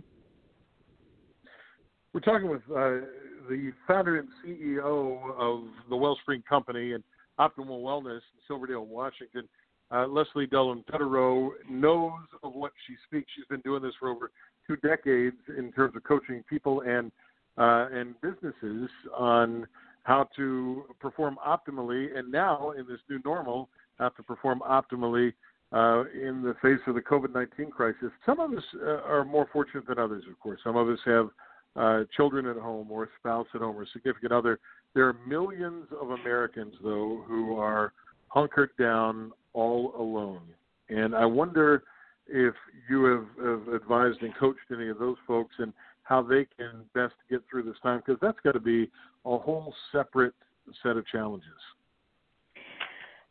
We're 2.12 2.20
talking 2.20 2.48
with 2.48 2.62
uh, 2.70 3.06
the 3.48 3.72
founder 3.86 4.18
and 4.18 4.28
ceo 4.44 5.34
of 5.38 5.64
the 5.88 5.96
wellspring 5.96 6.42
company 6.48 6.92
and 6.92 7.04
optimal 7.38 7.82
wellness 7.82 8.16
in 8.16 8.40
silverdale 8.48 8.84
washington 8.84 9.48
uh, 9.90 10.06
Lesli 10.06 10.48
Tutterrow 10.48 11.50
knows 11.68 12.20
of 12.42 12.54
what 12.54 12.72
she 12.86 12.94
speaks. 13.06 13.30
She's 13.34 13.46
been 13.46 13.60
doing 13.60 13.82
this 13.82 13.94
for 13.98 14.08
over 14.08 14.30
two 14.66 14.76
decades 14.76 15.36
in 15.56 15.72
terms 15.72 15.96
of 15.96 16.04
coaching 16.04 16.44
people 16.48 16.82
and 16.82 17.10
uh, 17.56 17.88
and 17.92 18.14
businesses 18.20 18.88
on 19.16 19.66
how 20.04 20.28
to 20.36 20.84
perform 21.00 21.36
optimally, 21.44 22.16
and 22.16 22.30
now 22.30 22.70
in 22.70 22.86
this 22.86 23.00
new 23.10 23.20
normal, 23.24 23.68
how 23.98 24.08
to 24.10 24.22
perform 24.22 24.62
optimally 24.66 25.32
uh, 25.72 26.04
in 26.14 26.40
the 26.40 26.54
face 26.62 26.80
of 26.86 26.94
the 26.94 27.00
COVID 27.00 27.34
19 27.34 27.70
crisis. 27.70 28.10
Some 28.24 28.40
of 28.40 28.52
us 28.52 28.62
uh, 28.80 29.02
are 29.04 29.24
more 29.24 29.48
fortunate 29.52 29.86
than 29.86 29.98
others, 29.98 30.24
of 30.30 30.38
course. 30.38 30.60
Some 30.62 30.76
of 30.76 30.88
us 30.88 30.98
have 31.04 31.28
uh, 31.76 32.04
children 32.16 32.46
at 32.46 32.56
home, 32.56 32.90
or 32.90 33.04
a 33.04 33.08
spouse 33.18 33.46
at 33.54 33.60
home, 33.60 33.76
or 33.76 33.82
a 33.82 33.86
significant 33.92 34.32
other. 34.32 34.58
There 34.94 35.06
are 35.08 35.16
millions 35.26 35.86
of 36.00 36.10
Americans, 36.10 36.74
though, 36.82 37.22
who 37.26 37.56
are 37.56 37.92
hunkered 38.28 38.70
down 38.78 39.32
all 39.52 39.94
alone. 39.98 40.42
And 40.88 41.14
I 41.14 41.26
wonder 41.26 41.84
if 42.26 42.54
you 42.88 43.04
have, 43.04 43.46
have 43.46 43.74
advised 43.74 44.22
and 44.22 44.34
coached 44.36 44.60
any 44.72 44.88
of 44.88 44.98
those 44.98 45.16
folks 45.26 45.54
and 45.58 45.72
how 46.02 46.22
they 46.22 46.46
can 46.56 46.84
best 46.94 47.14
get 47.30 47.42
through 47.50 47.64
this 47.64 47.76
time, 47.82 48.02
because 48.04 48.18
that's 48.22 48.38
got 48.44 48.52
to 48.52 48.60
be 48.60 48.90
a 49.24 49.38
whole 49.38 49.74
separate 49.92 50.34
set 50.82 50.96
of 50.96 51.06
challenges. 51.06 51.48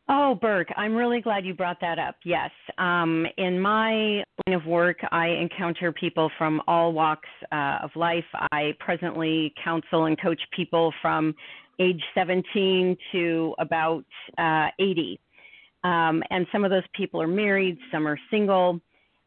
Oh, 0.10 0.36
Burke, 0.36 0.70
I'm 0.77 0.96
really 0.96 1.20
glad 1.20 1.46
you 1.46 1.54
brought 1.54 1.82
that 1.82 2.00
up. 2.00 2.16
Yes. 2.24 2.50
Um, 2.77 3.25
in 3.38 3.60
my 3.60 4.24
line 4.48 4.56
of 4.56 4.66
work, 4.66 4.98
I 5.12 5.27
encounter 5.27 5.92
people 5.92 6.32
from 6.38 6.62
all 6.66 6.94
walks 6.94 7.27
uh, 7.51 7.80
of 7.84 7.89
life. 7.96 8.24
I 8.54 8.74
presently 8.80 9.54
counsel 9.62 10.06
and 10.06 10.20
coach 10.22 10.39
people 10.56 10.94
from 11.01 11.36
age 11.80 12.02
17 12.16 12.98
to 13.12 13.56
about 13.60 14.06
uh, 14.38 14.68
80. 14.80 15.20
Um, 15.84 16.24
and 16.32 16.46
some 16.52 16.66
of 16.66 16.72
those 16.72 16.84
people 16.94 17.22
are 17.22 17.28
married, 17.28 17.78
some 17.92 18.08
are 18.08 18.20
single. 18.32 18.82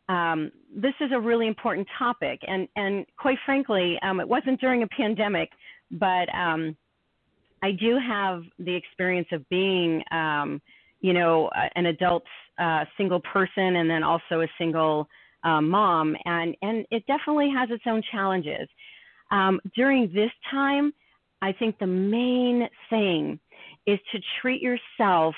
Um, 0.09 0.51
this 0.75 0.95
is 1.01 1.11
a 1.13 1.21
really 1.21 1.47
important 1.47 1.87
topic, 1.97 2.41
and 2.47 2.67
and 2.75 3.07
quite 3.17 3.39
frankly, 3.47 3.97
um, 4.03 4.19
it 4.19 4.29
wasn't 4.29 4.61
during 4.61 4.83
a 4.83 4.89
pandemic, 4.89 5.51
but 5.93 6.29
um, 6.35 6.77
I 7.63 7.73
do 7.73 7.99
have 7.99 8.43
the 8.59 8.75
experience 8.75 9.29
of 9.33 9.49
being, 9.49 10.03
um, 10.11 10.61
you 11.01 11.13
know, 11.13 11.49
an 11.77 11.87
adult 11.87 12.25
uh, 12.59 12.85
single 12.97 13.21
person, 13.21 13.77
and 13.77 13.89
then 13.89 14.03
also 14.03 14.41
a 14.41 14.49
single 14.59 15.09
uh, 15.45 15.61
mom, 15.61 16.17
and 16.25 16.57
and 16.63 16.87
it 16.91 17.07
definitely 17.07 17.51
has 17.57 17.71
its 17.71 17.85
own 17.87 18.03
challenges. 18.11 18.69
Um, 19.31 19.61
during 19.77 20.13
this 20.13 20.33
time, 20.51 20.93
I 21.43 21.53
think 21.53 21.79
the 21.79 21.87
main 21.87 22.69
thing 22.89 23.39
is 23.87 23.99
to 24.13 24.21
treat 24.41 24.63
yourself 24.63 25.35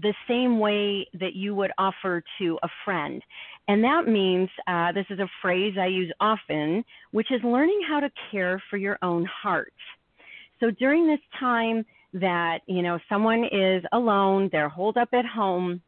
the 0.00 0.14
same 0.28 0.58
way 0.58 1.06
that 1.14 1.34
you 1.34 1.54
would 1.54 1.72
offer 1.78 2.22
to 2.38 2.58
a 2.62 2.68
friend. 2.84 3.22
And 3.68 3.82
that 3.84 4.06
means 4.06 4.48
uh, 4.66 4.92
this 4.92 5.06
is 5.10 5.18
a 5.18 5.28
phrase 5.42 5.76
I 5.78 5.86
use 5.86 6.12
often, 6.20 6.84
which 7.10 7.30
is 7.30 7.40
learning 7.42 7.80
how 7.88 8.00
to 8.00 8.10
care 8.30 8.62
for 8.70 8.76
your 8.76 8.98
own 9.02 9.24
heart. 9.24 9.72
So 10.60 10.70
during 10.70 11.06
this 11.06 11.20
time 11.38 11.84
that, 12.14 12.60
you 12.66 12.82
know, 12.82 12.98
someone 13.08 13.44
is 13.44 13.82
alone, 13.92 14.48
they're 14.52 14.68
holed 14.68 14.96
up 14.96 15.08
at 15.12 15.26
home, 15.26 15.80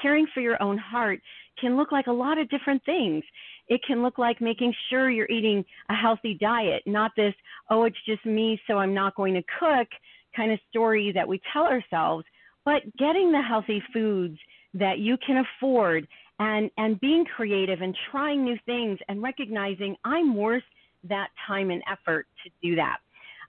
caring 0.00 0.26
for 0.32 0.40
your 0.40 0.60
own 0.62 0.78
heart 0.78 1.20
can 1.60 1.76
look 1.76 1.92
like 1.92 2.06
a 2.06 2.12
lot 2.12 2.38
of 2.38 2.48
different 2.48 2.84
things. 2.84 3.24
It 3.68 3.80
can 3.86 4.02
look 4.02 4.18
like 4.18 4.40
making 4.40 4.74
sure 4.90 5.10
you're 5.10 5.30
eating 5.30 5.64
a 5.90 5.94
healthy 5.94 6.34
diet, 6.40 6.82
not 6.86 7.12
this, 7.16 7.34
oh, 7.70 7.84
it's 7.84 7.96
just 8.06 8.24
me, 8.24 8.60
so 8.66 8.78
I'm 8.78 8.94
not 8.94 9.14
going 9.14 9.34
to 9.34 9.42
cook 9.58 9.88
kind 10.36 10.52
of 10.52 10.58
story 10.70 11.12
that 11.12 11.26
we 11.26 11.40
tell 11.52 11.64
ourselves 11.64 12.24
but 12.68 12.82
getting 12.98 13.32
the 13.32 13.40
healthy 13.40 13.82
foods 13.94 14.36
that 14.74 14.98
you 14.98 15.16
can 15.26 15.42
afford 15.42 16.06
and 16.38 16.70
and 16.76 17.00
being 17.00 17.24
creative 17.24 17.80
and 17.80 17.96
trying 18.10 18.44
new 18.44 18.58
things 18.66 18.98
and 19.08 19.22
recognizing 19.22 19.96
I'm 20.04 20.36
worth 20.36 20.62
that 21.04 21.28
time 21.46 21.70
and 21.70 21.82
effort 21.90 22.26
to 22.44 22.50
do 22.62 22.76
that. 22.76 22.98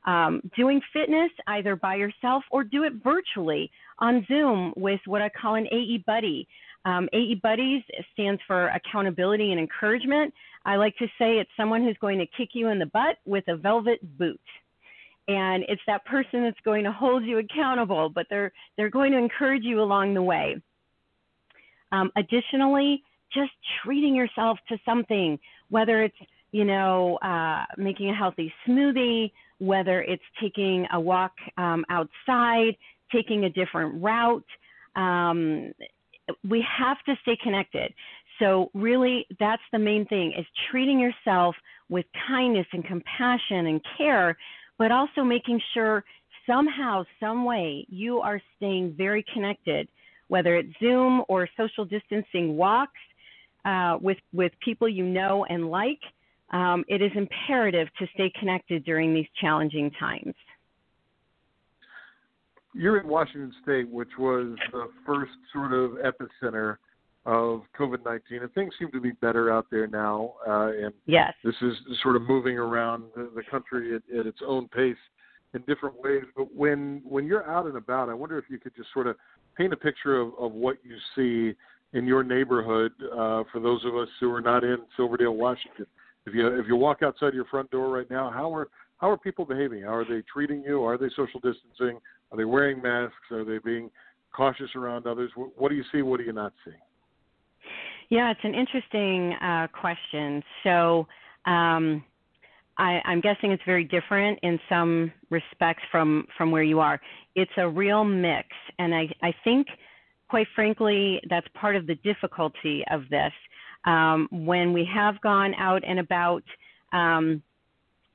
Um, 0.05 0.41
doing 0.55 0.79
fitness 0.93 1.31
either 1.47 1.75
by 1.75 1.95
yourself 1.95 2.45
or 2.49 2.63
do 2.63 2.83
it 2.83 2.93
virtually 3.03 3.69
on 3.99 4.25
Zoom 4.29 4.73
with 4.77 5.01
what 5.05 5.21
I 5.21 5.27
call 5.27 5.55
an 5.55 5.67
AE 5.69 6.05
buddy. 6.07 6.47
Um, 6.85 7.09
AE 7.13 7.35
buddies 7.43 7.83
stands 8.13 8.41
for 8.47 8.69
accountability 8.69 9.51
and 9.51 9.59
encouragement. 9.59 10.33
I 10.65 10.77
like 10.77 10.95
to 10.97 11.07
say 11.19 11.37
it's 11.37 11.49
someone 11.57 11.83
who's 11.83 11.97
going 11.99 12.19
to 12.19 12.25
kick 12.37 12.49
you 12.53 12.69
in 12.69 12.79
the 12.79 12.85
butt 12.87 13.17
with 13.25 13.43
a 13.47 13.57
velvet 13.57 13.99
boot 14.17 14.39
and 15.29 15.63
it's 15.67 15.81
that 15.85 16.03
person 16.05 16.43
that's 16.43 16.59
going 16.65 16.83
to 16.83 16.91
hold 16.91 17.23
you 17.23 17.37
accountable, 17.37 18.09
but 18.09 18.25
they're 18.31 18.51
they're 18.75 18.89
going 18.89 19.11
to 19.11 19.17
encourage 19.17 19.63
you 19.63 19.79
along 19.79 20.15
the 20.15 20.21
way. 20.21 20.59
Um, 21.91 22.11
additionally, 22.17 23.03
just 23.31 23.51
treating 23.83 24.15
yourself 24.15 24.57
to 24.69 24.77
something, 24.83 25.37
whether 25.69 26.03
it's 26.03 26.17
you 26.51 26.65
know 26.65 27.17
uh, 27.17 27.63
making 27.77 28.09
a 28.09 28.15
healthy 28.15 28.51
smoothie, 28.67 29.31
whether 29.59 30.01
it's 30.01 30.23
taking 30.41 30.87
a 30.93 30.99
walk 30.99 31.33
um, 31.57 31.85
outside, 31.91 32.75
taking 33.11 33.45
a 33.45 33.49
different 33.51 34.01
route. 34.01 34.45
Um, 34.95 35.71
we 36.47 36.65
have 36.77 36.97
to 37.05 37.15
stay 37.21 37.37
connected. 37.41 37.93
So 38.39 38.71
really, 38.73 39.25
that's 39.39 39.61
the 39.71 39.79
main 39.79 40.05
thing: 40.05 40.33
is 40.37 40.45
treating 40.71 40.99
yourself 40.99 41.55
with 41.89 42.05
kindness 42.27 42.67
and 42.73 42.85
compassion 42.85 43.67
and 43.67 43.81
care 43.97 44.37
but 44.79 44.91
also 44.91 45.23
making 45.23 45.61
sure 45.73 46.03
somehow, 46.47 47.03
some 47.19 47.45
way, 47.45 47.85
you 47.89 48.19
are 48.19 48.41
staying 48.57 48.95
very 48.97 49.23
connected, 49.31 49.87
whether 50.29 50.55
it's 50.55 50.69
Zoom 50.79 51.21
or 51.27 51.47
social 51.55 51.85
distancing 51.85 52.57
walks 52.57 52.99
uh, 53.65 53.97
with 54.01 54.17
with 54.33 54.53
people 54.63 54.89
you 54.89 55.05
know 55.05 55.45
and 55.49 55.69
like. 55.69 55.99
Um, 56.51 56.83
it 56.87 57.03
is 57.03 57.11
imperative 57.13 57.89
to 57.99 58.07
stay 58.15 58.31
connected 58.39 58.83
during 58.83 59.13
these 59.13 59.27
challenging 59.39 59.91
times. 59.99 60.33
You're 62.73 62.99
in 62.99 63.07
Washington 63.07 63.53
State, 63.63 63.89
which 63.89 64.09
was 64.17 64.55
the 64.71 64.87
first 65.05 65.31
sort 65.53 65.73
of 65.73 65.91
epicenter 65.91 66.77
of 67.25 67.61
COVID 67.77 68.05
19, 68.05 68.41
and 68.43 68.53
things 68.53 68.73
seem 68.79 68.91
to 68.91 69.01
be 69.01 69.11
better 69.11 69.51
out 69.51 69.67
there 69.69 69.87
now. 69.87 70.33
Uh, 70.47 70.71
and 70.71 70.93
yes. 71.05 71.33
this 71.43 71.55
is 71.61 71.73
sort 72.01 72.15
of 72.15 72.23
moving 72.23 72.57
around 72.57 73.03
the, 73.15 73.29
the 73.35 73.43
country 73.49 73.95
at, 73.95 74.01
at, 74.17 74.25
its 74.25 74.39
own 74.45 74.67
pace 74.69 74.97
in 75.53 75.61
different 75.67 76.01
ways. 76.01 76.23
But 76.35 76.53
when 76.55 77.01
when 77.03 77.25
you're 77.25 77.49
out 77.49 77.65
and 77.65 77.77
about, 77.77 78.09
I 78.09 78.13
wonder 78.13 78.37
if 78.37 78.45
you 78.49 78.57
could 78.57 78.75
just 78.75 78.89
sort 78.93 79.07
of 79.07 79.15
paint 79.57 79.73
a 79.73 79.77
picture 79.77 80.19
of, 80.19 80.29
of 80.39 80.53
what 80.53 80.77
you 80.83 80.95
see 81.15 81.55
in 81.93 82.05
your 82.05 82.23
neighborhood 82.23 82.91
uh, 83.11 83.43
for 83.51 83.59
those 83.61 83.83
of 83.83 83.95
us 83.95 84.07
who 84.19 84.31
are 84.33 84.41
not 84.41 84.63
in 84.63 84.77
Silverdale, 84.95 85.35
Washington. 85.35 85.87
If 86.25 86.33
you 86.33 86.47
if 86.59 86.67
you 86.67 86.75
walk 86.75 87.03
outside 87.03 87.33
your 87.33 87.45
front 87.45 87.69
door 87.71 87.89
right 87.89 88.09
now, 88.09 88.31
how 88.31 88.53
are 88.53 88.69
how 88.97 89.09
are 89.09 89.17
people 89.17 89.45
behaving? 89.45 89.83
How 89.83 89.95
are 89.95 90.05
they 90.05 90.23
treating 90.31 90.63
you? 90.63 90.83
Are 90.83 90.97
they 90.97 91.09
social 91.15 91.39
distancing? 91.39 91.99
Are 92.31 92.37
they 92.37 92.45
wearing 92.45 92.81
masks? 92.81 93.31
Are 93.31 93.43
they 93.43 93.57
being 93.59 93.89
cautious 94.35 94.69
around 94.75 95.07
others? 95.07 95.31
What, 95.35 95.69
do 95.69 95.75
you 95.75 95.83
see? 95.91 96.01
What 96.01 96.19
do 96.19 96.25
you 96.25 96.33
not 96.33 96.53
see? 96.65 96.75
Yeah, 98.09 98.31
it's 98.31 98.39
an 98.43 98.55
interesting 98.55 99.33
uh, 99.33 99.67
question. 99.67 100.43
So 100.63 101.07
um, 101.45 102.03
I, 102.77 103.01
I'm 103.05 103.21
guessing 103.21 103.51
it's 103.51 103.63
very 103.65 103.83
different 103.83 104.39
in 104.41 104.59
some 104.67 105.11
respects 105.29 105.83
from 105.91 106.25
from 106.37 106.49
where 106.49 106.63
you 106.63 106.79
are. 106.79 106.99
It's 107.35 107.51
a 107.57 107.67
real 107.67 108.03
mix, 108.03 108.47
and 108.79 108.95
I, 108.95 109.09
I 109.21 109.33
think, 109.43 109.67
quite 110.29 110.47
frankly, 110.55 111.21
that's 111.29 111.47
part 111.53 111.75
of 111.75 111.85
the 111.87 111.95
difficulty 111.95 112.83
of 112.89 113.03
this. 113.09 113.33
Um, 113.85 114.27
when 114.31 114.73
we 114.73 114.87
have 114.93 115.19
gone 115.21 115.53
out 115.55 115.83
and 115.87 115.99
about, 115.99 116.43
um, 116.91 117.41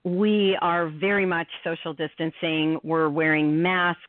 we 0.04 0.56
are 0.60 0.88
very 0.88 1.26
much 1.26 1.48
social 1.64 1.94
distancing. 1.94 2.78
We're 2.82 3.08
wearing 3.08 3.62
masks. 3.62 4.00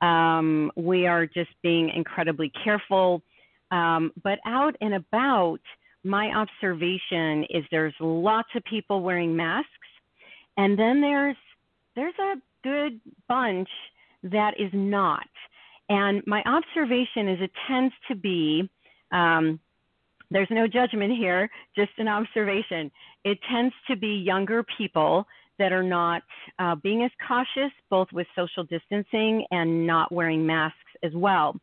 Um, 0.00 0.72
we 0.76 1.06
are 1.06 1.26
just 1.26 1.50
being 1.62 1.90
incredibly 1.90 2.50
careful. 2.64 3.22
Um, 3.70 4.12
but 4.22 4.38
out 4.46 4.74
and 4.80 4.94
about, 4.94 5.60
my 6.04 6.28
observation 6.28 7.44
is 7.50 7.64
there's 7.70 7.94
lots 8.00 8.48
of 8.54 8.64
people 8.64 9.02
wearing 9.02 9.36
masks, 9.36 9.68
and 10.56 10.78
then 10.78 11.00
there's 11.00 11.36
there's 11.94 12.14
a 12.20 12.34
good 12.62 13.00
bunch 13.28 13.68
that 14.22 14.54
is 14.58 14.70
not. 14.72 15.26
And 15.88 16.22
my 16.26 16.42
observation 16.46 17.28
is 17.28 17.38
it 17.40 17.50
tends 17.66 17.94
to 18.08 18.14
be 18.14 18.70
um, 19.10 19.58
there's 20.30 20.48
no 20.50 20.66
judgment 20.66 21.12
here, 21.16 21.48
just 21.76 21.92
an 21.98 22.08
observation. 22.08 22.90
It 23.24 23.38
tends 23.50 23.74
to 23.88 23.96
be 23.96 24.08
younger 24.08 24.64
people 24.76 25.26
that 25.58 25.72
are 25.72 25.82
not 25.82 26.22
uh, 26.58 26.74
being 26.76 27.02
as 27.02 27.10
cautious, 27.26 27.72
both 27.90 28.08
with 28.12 28.26
social 28.36 28.64
distancing 28.64 29.44
and 29.50 29.86
not 29.86 30.12
wearing 30.12 30.46
masks 30.46 30.78
as 31.02 31.12
well. 31.14 31.56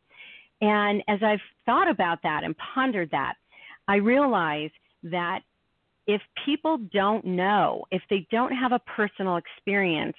And 0.60 1.02
as 1.08 1.20
I've 1.22 1.40
thought 1.64 1.88
about 1.88 2.18
that 2.22 2.44
and 2.44 2.54
pondered 2.74 3.10
that, 3.12 3.34
I 3.88 3.96
realize 3.96 4.70
that 5.04 5.40
if 6.06 6.20
people 6.44 6.78
don't 6.92 7.24
know, 7.24 7.84
if 7.90 8.02
they 8.10 8.26
don't 8.30 8.52
have 8.52 8.72
a 8.72 8.80
personal 8.80 9.36
experience 9.36 10.16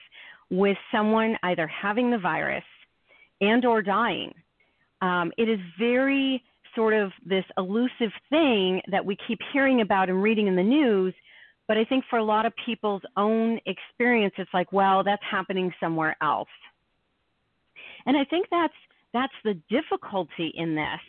with 0.50 0.78
someone 0.92 1.38
either 1.44 1.68
having 1.68 2.12
the 2.12 2.18
virus 2.18 2.64
and 3.42 3.66
or 3.66 3.82
dying, 3.82 4.34
um, 5.02 5.32
it 5.38 5.50
is 5.50 5.60
very 5.80 6.44
sort 6.78 6.94
of 6.94 7.12
this 7.26 7.44
elusive 7.58 8.14
thing 8.30 8.82
that 8.92 9.04
we 9.04 9.18
keep 9.28 9.40
hearing 9.52 9.82
about 9.82 10.10
and 10.10 10.22
reading 10.22 10.46
in 10.46 10.56
the 10.56 10.64
news. 10.64 11.14
But 11.68 11.78
I 11.78 11.84
think 11.84 12.06
for 12.10 12.20
a 12.20 12.24
lot 12.24 12.46
of 12.46 12.54
people's 12.66 13.02
own 13.18 13.60
experience, 13.66 14.34
it's 14.38 14.54
like, 14.54 14.72
well, 14.72 15.04
that's 15.04 15.24
happening 15.30 15.74
somewhere 15.82 16.16
else. 16.22 16.48
And 18.06 18.16
I 18.16 18.24
think 18.24 18.46
that's 18.50 18.74
that's 19.14 19.34
the 19.44 19.56
difficulty 19.70 20.54
in 20.56 20.76
this 20.76 21.02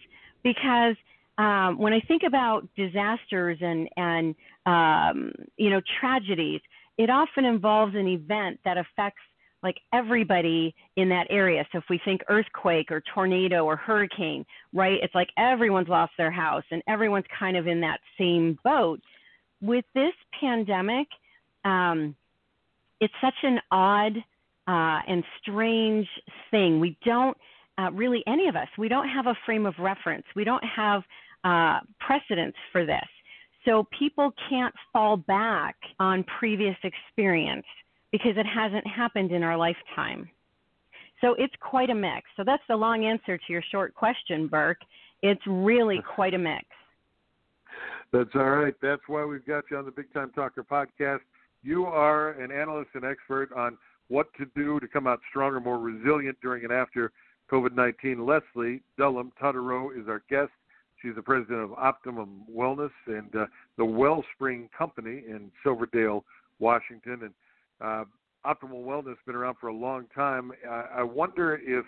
because 0.42 0.96
um, 1.36 1.78
when 1.78 1.92
I 1.92 2.00
think 2.00 2.22
about 2.26 2.66
disasters 2.74 3.58
and 3.60 3.88
and 3.96 4.34
um, 4.66 5.32
you 5.56 5.70
know 5.70 5.80
tragedies, 6.00 6.60
it 6.96 7.10
often 7.10 7.44
involves 7.44 7.94
an 7.94 8.08
event 8.08 8.58
that 8.64 8.78
affects 8.78 9.22
like 9.62 9.76
everybody 9.92 10.74
in 10.96 11.08
that 11.08 11.26
area. 11.30 11.66
So 11.72 11.78
if 11.78 11.84
we 11.90 12.00
think 12.04 12.22
earthquake 12.28 12.90
or 12.90 13.02
tornado 13.12 13.64
or 13.64 13.76
hurricane, 13.76 14.44
right? 14.72 14.98
It's 15.02 15.14
like 15.14 15.28
everyone's 15.36 15.88
lost 15.88 16.12
their 16.16 16.30
house 16.30 16.64
and 16.70 16.82
everyone's 16.86 17.26
kind 17.38 17.56
of 17.56 17.66
in 17.66 17.80
that 17.80 18.00
same 18.18 18.58
boat. 18.64 19.00
With 19.60 19.84
this 19.94 20.12
pandemic, 20.40 21.08
um, 21.64 22.14
it's 23.00 23.14
such 23.20 23.34
an 23.42 23.58
odd 23.70 24.16
uh, 24.68 25.00
and 25.08 25.24
strange 25.40 26.06
thing. 26.50 26.78
We 26.78 26.96
don't 27.04 27.36
uh, 27.78 27.90
really, 27.92 28.22
any 28.26 28.48
of 28.48 28.56
us, 28.56 28.68
we 28.76 28.88
don't 28.88 29.08
have 29.08 29.26
a 29.26 29.34
frame 29.46 29.66
of 29.66 29.74
reference. 29.78 30.24
We 30.36 30.44
don't 30.44 30.64
have 30.64 31.02
uh, 31.44 31.80
precedence 32.00 32.56
for 32.72 32.84
this. 32.84 33.06
So 33.64 33.86
people 33.98 34.32
can't 34.48 34.74
fall 34.92 35.16
back 35.16 35.76
on 35.98 36.24
previous 36.38 36.76
experience 36.82 37.66
because 38.12 38.32
it 38.36 38.46
hasn't 38.46 38.86
happened 38.86 39.32
in 39.32 39.42
our 39.42 39.56
lifetime. 39.56 40.28
So 41.20 41.34
it's 41.38 41.54
quite 41.60 41.90
a 41.90 41.94
mix. 41.94 42.22
So 42.36 42.44
that's 42.44 42.62
the 42.68 42.76
long 42.76 43.04
answer 43.04 43.36
to 43.36 43.44
your 43.52 43.62
short 43.70 43.94
question, 43.94 44.46
Burke. 44.46 44.80
It's 45.22 45.42
really 45.46 46.02
quite 46.14 46.34
a 46.34 46.38
mix. 46.38 46.64
That's 48.12 48.30
all 48.34 48.50
right. 48.50 48.74
That's 48.80 49.02
why 49.06 49.24
we've 49.24 49.44
got 49.44 49.64
you 49.70 49.76
on 49.76 49.84
the 49.84 49.90
Big 49.90 50.12
Time 50.14 50.30
Talker 50.34 50.64
podcast. 50.64 51.20
You 51.62 51.84
are 51.86 52.30
an 52.30 52.50
analyst 52.50 52.90
and 52.94 53.04
expert 53.04 53.52
on 53.52 53.76
what 54.08 54.28
to 54.38 54.46
do 54.56 54.80
to 54.80 54.88
come 54.88 55.06
out 55.06 55.20
stronger, 55.28 55.60
more 55.60 55.78
resilient 55.78 56.38
during 56.40 56.64
and 56.64 56.72
after 56.72 57.12
COVID 57.50 57.74
19. 57.74 58.18
Lesli 58.18 58.80
Dullum 58.98 59.30
Tutterrow 59.40 59.90
is 59.98 60.08
our 60.08 60.22
guest. 60.30 60.52
She's 61.02 61.14
the 61.14 61.22
president 61.22 61.60
of 61.60 61.72
Optimum 61.74 62.42
Wellness 62.50 62.90
and 63.06 63.34
uh, 63.36 63.46
the 63.76 63.84
Wellspring 63.84 64.68
Company 64.76 65.22
in 65.28 65.50
Silverdale, 65.62 66.24
Washington. 66.58 67.20
And 67.22 67.34
uh, 67.80 68.04
optimal 68.46 68.84
wellness 68.84 69.08
has 69.08 69.16
been 69.26 69.34
around 69.34 69.56
for 69.60 69.68
a 69.68 69.74
long 69.74 70.06
time. 70.14 70.52
I, 70.68 70.84
I 70.98 71.02
wonder 71.02 71.60
if, 71.64 71.84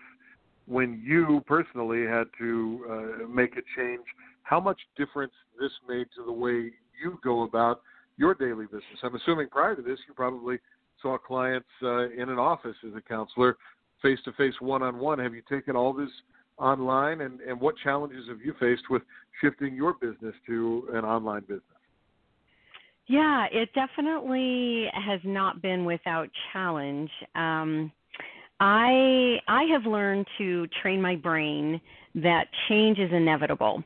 when 0.66 1.02
you 1.04 1.42
personally 1.46 2.06
had 2.06 2.24
to 2.38 2.86
uh, 2.90 3.28
make 3.28 3.52
a 3.56 3.62
change, 3.76 4.04
how 4.42 4.60
much 4.60 4.78
difference 4.96 5.32
this 5.60 5.70
made 5.88 6.06
to 6.16 6.24
the 6.24 6.32
way 6.32 6.70
you 7.02 7.18
go 7.24 7.42
about 7.42 7.80
your 8.16 8.34
daily 8.34 8.66
business. 8.66 9.00
I'm 9.02 9.14
assuming 9.14 9.48
prior 9.48 9.74
to 9.74 9.82
this, 9.82 9.98
you 10.06 10.14
probably 10.14 10.58
saw 11.00 11.16
clients 11.18 11.68
uh, 11.82 12.10
in 12.10 12.28
an 12.28 12.38
office 12.38 12.76
as 12.86 12.94
a 12.94 13.00
counselor, 13.00 13.56
face 14.02 14.18
to 14.26 14.32
face, 14.32 14.54
one 14.60 14.82
on 14.82 14.98
one. 14.98 15.18
Have 15.18 15.34
you 15.34 15.42
taken 15.48 15.74
all 15.74 15.92
this 15.92 16.10
online, 16.58 17.22
and, 17.22 17.40
and 17.40 17.58
what 17.58 17.74
challenges 17.82 18.28
have 18.28 18.40
you 18.44 18.54
faced 18.60 18.84
with 18.90 19.02
shifting 19.40 19.74
your 19.74 19.94
business 19.94 20.34
to 20.46 20.88
an 20.92 21.04
online 21.04 21.42
business? 21.42 21.62
Yeah, 23.06 23.46
it 23.50 23.70
definitely 23.74 24.86
has 24.94 25.20
not 25.24 25.62
been 25.62 25.84
without 25.84 26.28
challenge. 26.52 27.10
Um, 27.34 27.90
I 28.60 29.38
I 29.48 29.64
have 29.72 29.84
learned 29.84 30.26
to 30.38 30.66
train 30.82 31.00
my 31.02 31.16
brain 31.16 31.80
that 32.16 32.46
change 32.68 32.98
is 32.98 33.10
inevitable. 33.12 33.82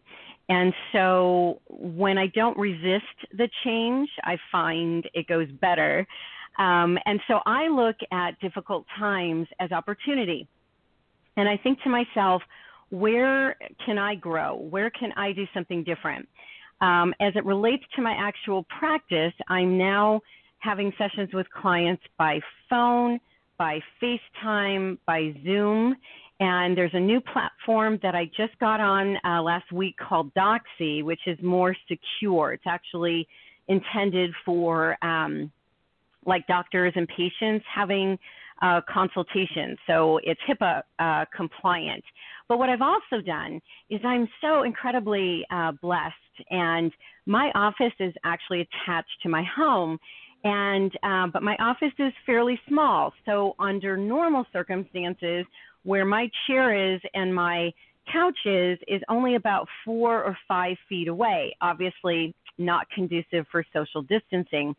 And 0.49 0.75
so 0.93 1.61
when 1.71 2.19
I 2.19 2.27
don't 2.29 2.57
resist 2.59 3.05
the 3.33 3.49
change, 3.65 4.11
I 4.25 4.37
find 4.53 5.09
it 5.15 5.27
goes 5.27 5.49
better. 5.61 6.07
Um, 6.59 6.99
and 7.07 7.21
so 7.29 7.41
I 7.47 7.69
look 7.69 7.97
at 8.13 8.39
difficult 8.41 8.85
times 8.99 9.49
as 9.61 9.73
opportunity. 9.73 10.49
And 11.37 11.49
I 11.49 11.57
think 11.57 11.81
to 11.83 11.89
myself, 11.91 12.43
where 12.91 13.57
can 13.85 13.99
I 13.99 14.15
grow? 14.15 14.57
Where 14.57 14.91
can 14.91 15.13
I 15.17 15.33
do 15.33 15.47
something 15.55 15.83
different? 15.85 16.29
Um, 16.81 17.15
as 17.21 17.35
it 17.37 17.45
relates 17.45 17.85
to 17.97 18.03
my 18.03 18.13
actual 18.13 18.65
practice, 18.79 19.33
I'm 19.49 19.79
now 19.79 20.21
having 20.59 20.93
sessions 20.99 21.31
with 21.33 21.47
clients 21.51 22.03
by 22.19 22.41
phone, 22.69 23.21
by 23.59 23.81
FaceTime, 24.03 24.99
by 25.07 25.35
Zoom. 25.45 25.97
And 26.41 26.77
there's 26.77 26.95
a 26.95 27.01
new 27.01 27.21
platform 27.21 27.99
that 28.03 28.15
I 28.15 28.27
just 28.37 28.59
got 28.59 28.81
on 28.81 29.17
uh, 29.25 29.41
last 29.43 29.71
week 29.73 29.95
called 29.97 30.33
Doxy, 30.35 31.05
which 31.05 31.21
is 31.27 31.39
more 31.43 31.77
secure. 31.89 32.53
It's 32.53 32.67
actually 32.67 33.29
intended 33.69 34.33
for 34.45 34.97
um, 35.05 35.53
like 36.27 36.47
doctors 36.47 36.93
and 36.97 37.09
patients 37.09 37.65
having 37.73 38.19
uh, 38.63 38.81
consultations. 38.89 39.79
So 39.87 40.21
it's 40.23 40.41
HIPAA 40.49 40.83
uh, 40.99 41.25
compliant. 41.35 42.05
But 42.49 42.59
what 42.59 42.69
I've 42.69 42.83
also 42.83 43.23
done 43.25 43.61
is 43.91 44.01
I'm 44.05 44.29
so 44.41 44.63
incredibly 44.63 45.47
uh, 45.51 45.73
blessed 45.83 46.15
and 46.51 46.93
my 47.27 47.51
office 47.55 47.93
is 48.01 48.13
actually 48.25 48.61
attached 48.61 49.17
to 49.23 49.29
my 49.29 49.45
home 49.57 49.99
and 50.45 50.93
um, 51.03 51.31
but 51.33 51.43
my 51.43 51.57
office 51.57 51.93
is 51.99 52.13
fairly 52.27 52.61
small 52.69 53.13
so 53.25 53.55
under 53.59 53.97
normal 53.97 54.45
circumstances 54.53 55.47
where 55.85 56.05
my 56.05 56.29
chair 56.47 56.95
is 56.95 57.01
and 57.15 57.35
my 57.35 57.73
couch 58.13 58.37
is 58.45 58.79
is 58.87 59.01
only 59.09 59.37
about 59.37 59.67
four 59.85 60.23
or 60.23 60.37
five 60.47 60.77
feet 60.89 61.09
away 61.09 61.57
obviously 61.63 62.35
not 62.59 62.87
conducive 62.91 63.47
for 63.51 63.65
social 63.73 64.03
distancing 64.03 64.75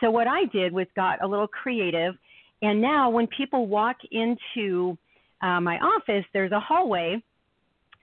so 0.00 0.10
what 0.10 0.28
i 0.28 0.44
did 0.52 0.72
was 0.72 0.86
got 0.94 1.22
a 1.22 1.26
little 1.26 1.48
creative 1.48 2.14
and 2.62 2.80
now 2.80 3.10
when 3.10 3.26
people 3.28 3.66
walk 3.66 3.96
into 4.10 4.96
uh, 5.42 5.60
my 5.60 5.78
office 5.78 6.24
there's 6.32 6.52
a 6.52 6.60
hallway 6.60 7.22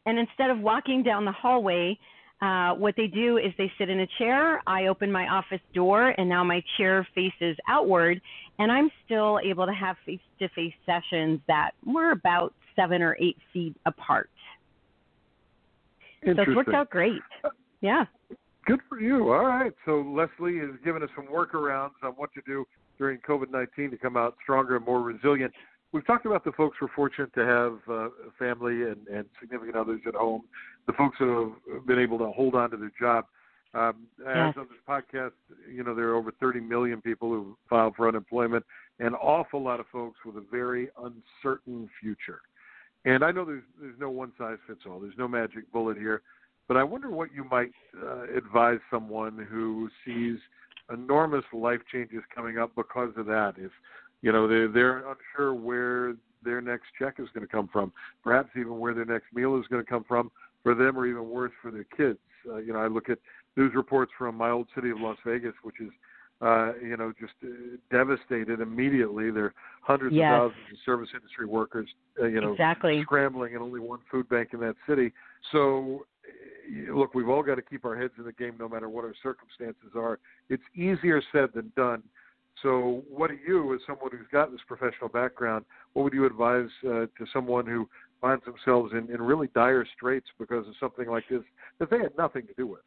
and 0.05 0.19
instead 0.19 0.49
of 0.49 0.59
walking 0.59 1.03
down 1.03 1.25
the 1.25 1.31
hallway 1.31 1.97
uh, 2.41 2.73
what 2.73 2.93
they 2.97 3.07
do 3.07 3.37
is 3.37 3.53
they 3.57 3.71
sit 3.77 3.89
in 3.89 4.01
a 4.01 4.07
chair. 4.17 4.61
I 4.67 4.87
open 4.87 5.11
my 5.11 5.27
office 5.27 5.61
door, 5.73 6.13
and 6.17 6.27
now 6.27 6.43
my 6.43 6.61
chair 6.77 7.07
faces 7.15 7.55
outward, 7.69 8.21
and 8.59 8.71
I'm 8.71 8.91
still 9.05 9.39
able 9.43 9.65
to 9.65 9.73
have 9.73 9.95
face 10.05 10.19
to 10.39 10.49
face 10.49 10.73
sessions 10.85 11.39
that 11.47 11.71
were 11.85 12.11
about 12.11 12.53
seven 12.75 13.01
or 13.01 13.17
eight 13.21 13.37
feet 13.53 13.75
apart. 13.85 14.29
So 16.25 16.31
it's 16.31 16.55
worked 16.55 16.73
out 16.73 16.89
great. 16.89 17.21
Yeah. 17.81 18.05
Good 18.65 18.79
for 18.89 18.99
you. 18.99 19.31
All 19.31 19.45
right. 19.45 19.71
So 19.85 20.03
Lesli 20.03 20.59
has 20.59 20.75
given 20.83 21.03
us 21.03 21.09
some 21.15 21.27
workarounds 21.27 21.91
on 22.03 22.13
what 22.13 22.33
to 22.33 22.41
do 22.45 22.65
during 22.97 23.19
COVID 23.19 23.51
19 23.51 23.91
to 23.91 23.97
come 23.97 24.17
out 24.17 24.35
stronger 24.43 24.75
and 24.75 24.85
more 24.85 25.01
resilient. 25.01 25.53
We've 25.91 26.05
talked 26.05 26.25
about 26.25 26.43
the 26.43 26.51
folks 26.51 26.77
we're 26.81 26.89
fortunate 26.95 27.33
to 27.35 27.45
have 27.45 27.79
uh, 27.89 28.09
family 28.37 28.83
and, 28.83 29.07
and 29.07 29.25
significant 29.39 29.77
others 29.77 30.01
at 30.07 30.15
home, 30.15 30.43
the 30.87 30.93
folks 30.93 31.17
who 31.19 31.55
have 31.73 31.85
been 31.85 31.99
able 31.99 32.17
to 32.19 32.31
hold 32.31 32.55
on 32.55 32.71
to 32.71 32.77
their 32.77 32.91
job. 32.99 33.25
Um, 33.73 34.07
as 34.25 34.35
yes. 34.35 34.53
on 34.57 34.67
this 34.69 34.79
podcast, 34.87 35.33
you 35.69 35.83
know, 35.83 35.93
there 35.93 36.07
are 36.07 36.15
over 36.15 36.31
30 36.39 36.61
million 36.61 37.01
people 37.01 37.29
who 37.29 37.57
filed 37.69 37.95
for 37.95 38.07
unemployment, 38.07 38.65
an 38.99 39.13
awful 39.15 39.61
lot 39.61 39.81
of 39.81 39.85
folks 39.91 40.17
with 40.25 40.37
a 40.37 40.43
very 40.49 40.89
uncertain 40.97 41.89
future. 42.01 42.39
And 43.03 43.23
I 43.23 43.31
know 43.31 43.45
there's 43.45 43.63
there's 43.79 43.99
no 43.99 44.09
one 44.09 44.31
size 44.37 44.57
fits 44.65 44.81
all. 44.89 44.99
There's 44.99 45.17
no 45.17 45.27
magic 45.27 45.71
bullet 45.71 45.97
here, 45.97 46.21
but 46.67 46.77
I 46.77 46.83
wonder 46.83 47.09
what 47.09 47.33
you 47.33 47.43
might 47.43 47.71
uh, 48.01 48.23
advise 48.35 48.79
someone 48.89 49.45
who 49.49 49.89
sees 50.05 50.37
enormous 50.91 51.45
life 51.53 51.81
changes 51.91 52.21
coming 52.33 52.57
up 52.57 52.71
because 52.75 53.13
of 53.17 53.25
that. 53.27 53.53
If 53.57 53.71
you 54.21 54.31
know, 54.31 54.47
they're 54.47 54.67
they're 54.67 55.03
unsure 55.09 55.53
where 55.53 56.15
their 56.43 56.61
next 56.61 56.85
check 56.97 57.15
is 57.19 57.27
going 57.33 57.45
to 57.45 57.51
come 57.51 57.69
from, 57.71 57.91
perhaps 58.23 58.49
even 58.57 58.79
where 58.79 58.93
their 58.93 59.05
next 59.05 59.25
meal 59.33 59.57
is 59.57 59.65
going 59.67 59.83
to 59.83 59.89
come 59.89 60.03
from 60.07 60.31
for 60.63 60.75
them, 60.75 60.97
or 60.97 61.05
even 61.05 61.29
worse 61.29 61.51
for 61.61 61.71
their 61.71 61.85
kids. 61.95 62.19
Uh, 62.47 62.57
you 62.57 62.73
know, 62.73 62.79
I 62.79 62.87
look 62.87 63.09
at 63.09 63.19
news 63.57 63.73
reports 63.75 64.11
from 64.17 64.35
my 64.35 64.51
old 64.51 64.67
city 64.75 64.89
of 64.91 64.99
Las 64.99 65.17
Vegas, 65.25 65.53
which 65.63 65.79
is 65.79 65.89
uh, 66.41 66.73
you 66.81 66.97
know, 66.97 67.13
just 67.19 67.33
uh, 67.43 67.47
devastated 67.91 68.59
immediately. 68.59 69.31
There 69.31 69.45
are 69.45 69.53
hundreds 69.81 70.15
yes. 70.15 70.31
of 70.33 70.51
thousands 70.51 70.73
of 70.73 70.77
service 70.85 71.09
industry 71.13 71.45
workers, 71.45 71.87
uh, 72.21 72.25
you 72.25 72.41
know, 72.41 72.51
exactly. 72.51 73.01
scrambling, 73.03 73.53
and 73.53 73.63
only 73.63 73.79
one 73.79 73.99
food 74.11 74.27
bank 74.27 74.49
in 74.53 74.59
that 74.59 74.75
city. 74.87 75.13
So, 75.51 76.05
look, 76.93 77.13
we've 77.13 77.29
all 77.29 77.43
got 77.43 77.55
to 77.55 77.61
keep 77.61 77.85
our 77.85 77.95
heads 77.95 78.13
in 78.17 78.25
the 78.25 78.33
game, 78.33 78.55
no 78.59 78.69
matter 78.69 78.89
what 78.89 79.05
our 79.05 79.13
circumstances 79.21 79.91
are. 79.95 80.19
It's 80.49 80.63
easier 80.75 81.21
said 81.31 81.49
than 81.53 81.71
done. 81.75 82.03
So, 82.63 83.03
what 83.09 83.29
do 83.29 83.37
you, 83.45 83.73
as 83.73 83.81
someone 83.85 84.11
who's 84.11 84.27
got 84.31 84.51
this 84.51 84.61
professional 84.67 85.09
background, 85.09 85.65
what 85.93 86.03
would 86.03 86.13
you 86.13 86.25
advise 86.25 86.69
uh, 86.85 86.89
to 86.89 87.25
someone 87.33 87.65
who 87.65 87.87
finds 88.21 88.43
themselves 88.45 88.93
in, 88.93 89.13
in 89.13 89.21
really 89.21 89.47
dire 89.53 89.85
straits 89.95 90.27
because 90.39 90.67
of 90.67 90.73
something 90.79 91.07
like 91.09 91.25
this 91.29 91.41
that 91.79 91.89
they 91.89 91.97
had 91.97 92.15
nothing 92.17 92.47
to 92.47 92.53
do 92.55 92.65
with? 92.65 92.81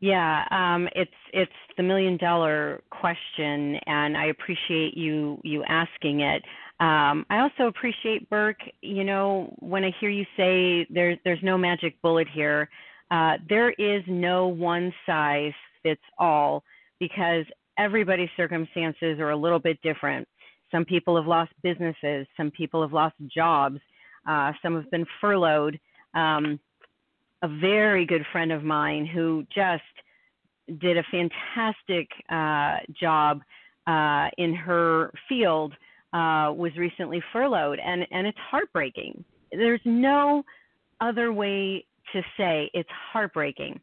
Yeah, 0.00 0.44
um, 0.50 0.88
it's 0.96 1.10
it's 1.32 1.52
the 1.76 1.82
million 1.84 2.16
dollar 2.16 2.82
question, 2.90 3.76
and 3.86 4.16
I 4.16 4.26
appreciate 4.26 4.96
you 4.96 5.38
you 5.44 5.62
asking 5.68 6.20
it. 6.20 6.42
Um, 6.82 7.24
I 7.30 7.38
also 7.38 7.68
appreciate 7.68 8.28
Burke. 8.28 8.60
You 8.80 9.04
know, 9.04 9.54
when 9.60 9.84
I 9.84 9.92
hear 10.00 10.10
you 10.10 10.26
say 10.36 10.84
there's 10.90 11.16
there's 11.24 11.38
no 11.40 11.56
magic 11.56 11.94
bullet 12.02 12.26
here, 12.28 12.68
uh, 13.12 13.34
there 13.48 13.70
is 13.70 14.02
no 14.08 14.48
one 14.48 14.92
size 15.06 15.52
fits 15.84 16.02
all 16.18 16.64
because 16.98 17.44
everybody's 17.78 18.30
circumstances 18.36 19.20
are 19.20 19.30
a 19.30 19.36
little 19.36 19.60
bit 19.60 19.80
different. 19.82 20.26
Some 20.72 20.84
people 20.84 21.14
have 21.14 21.26
lost 21.26 21.52
businesses, 21.62 22.26
some 22.36 22.50
people 22.50 22.82
have 22.82 22.92
lost 22.92 23.14
jobs, 23.32 23.78
uh, 24.28 24.50
some 24.60 24.74
have 24.74 24.90
been 24.90 25.06
furloughed. 25.20 25.78
Um, 26.14 26.58
a 27.42 27.48
very 27.60 28.04
good 28.04 28.26
friend 28.32 28.50
of 28.50 28.64
mine 28.64 29.06
who 29.06 29.46
just 29.54 29.82
did 30.80 30.96
a 30.96 31.04
fantastic 31.12 32.08
uh, 32.28 32.78
job 33.00 33.40
uh, 33.86 34.30
in 34.36 34.52
her 34.52 35.12
field 35.28 35.74
uh, 36.12 36.52
was 36.54 36.72
recently 36.76 37.22
furloughed, 37.32 37.78
and 37.78 38.06
and 38.10 38.26
it's 38.26 38.38
heartbreaking. 38.50 39.24
There's 39.50 39.80
no 39.84 40.42
other 41.00 41.32
way 41.32 41.84
to 42.12 42.22
say 42.36 42.70
it's 42.74 42.88
heartbreaking. 43.12 43.80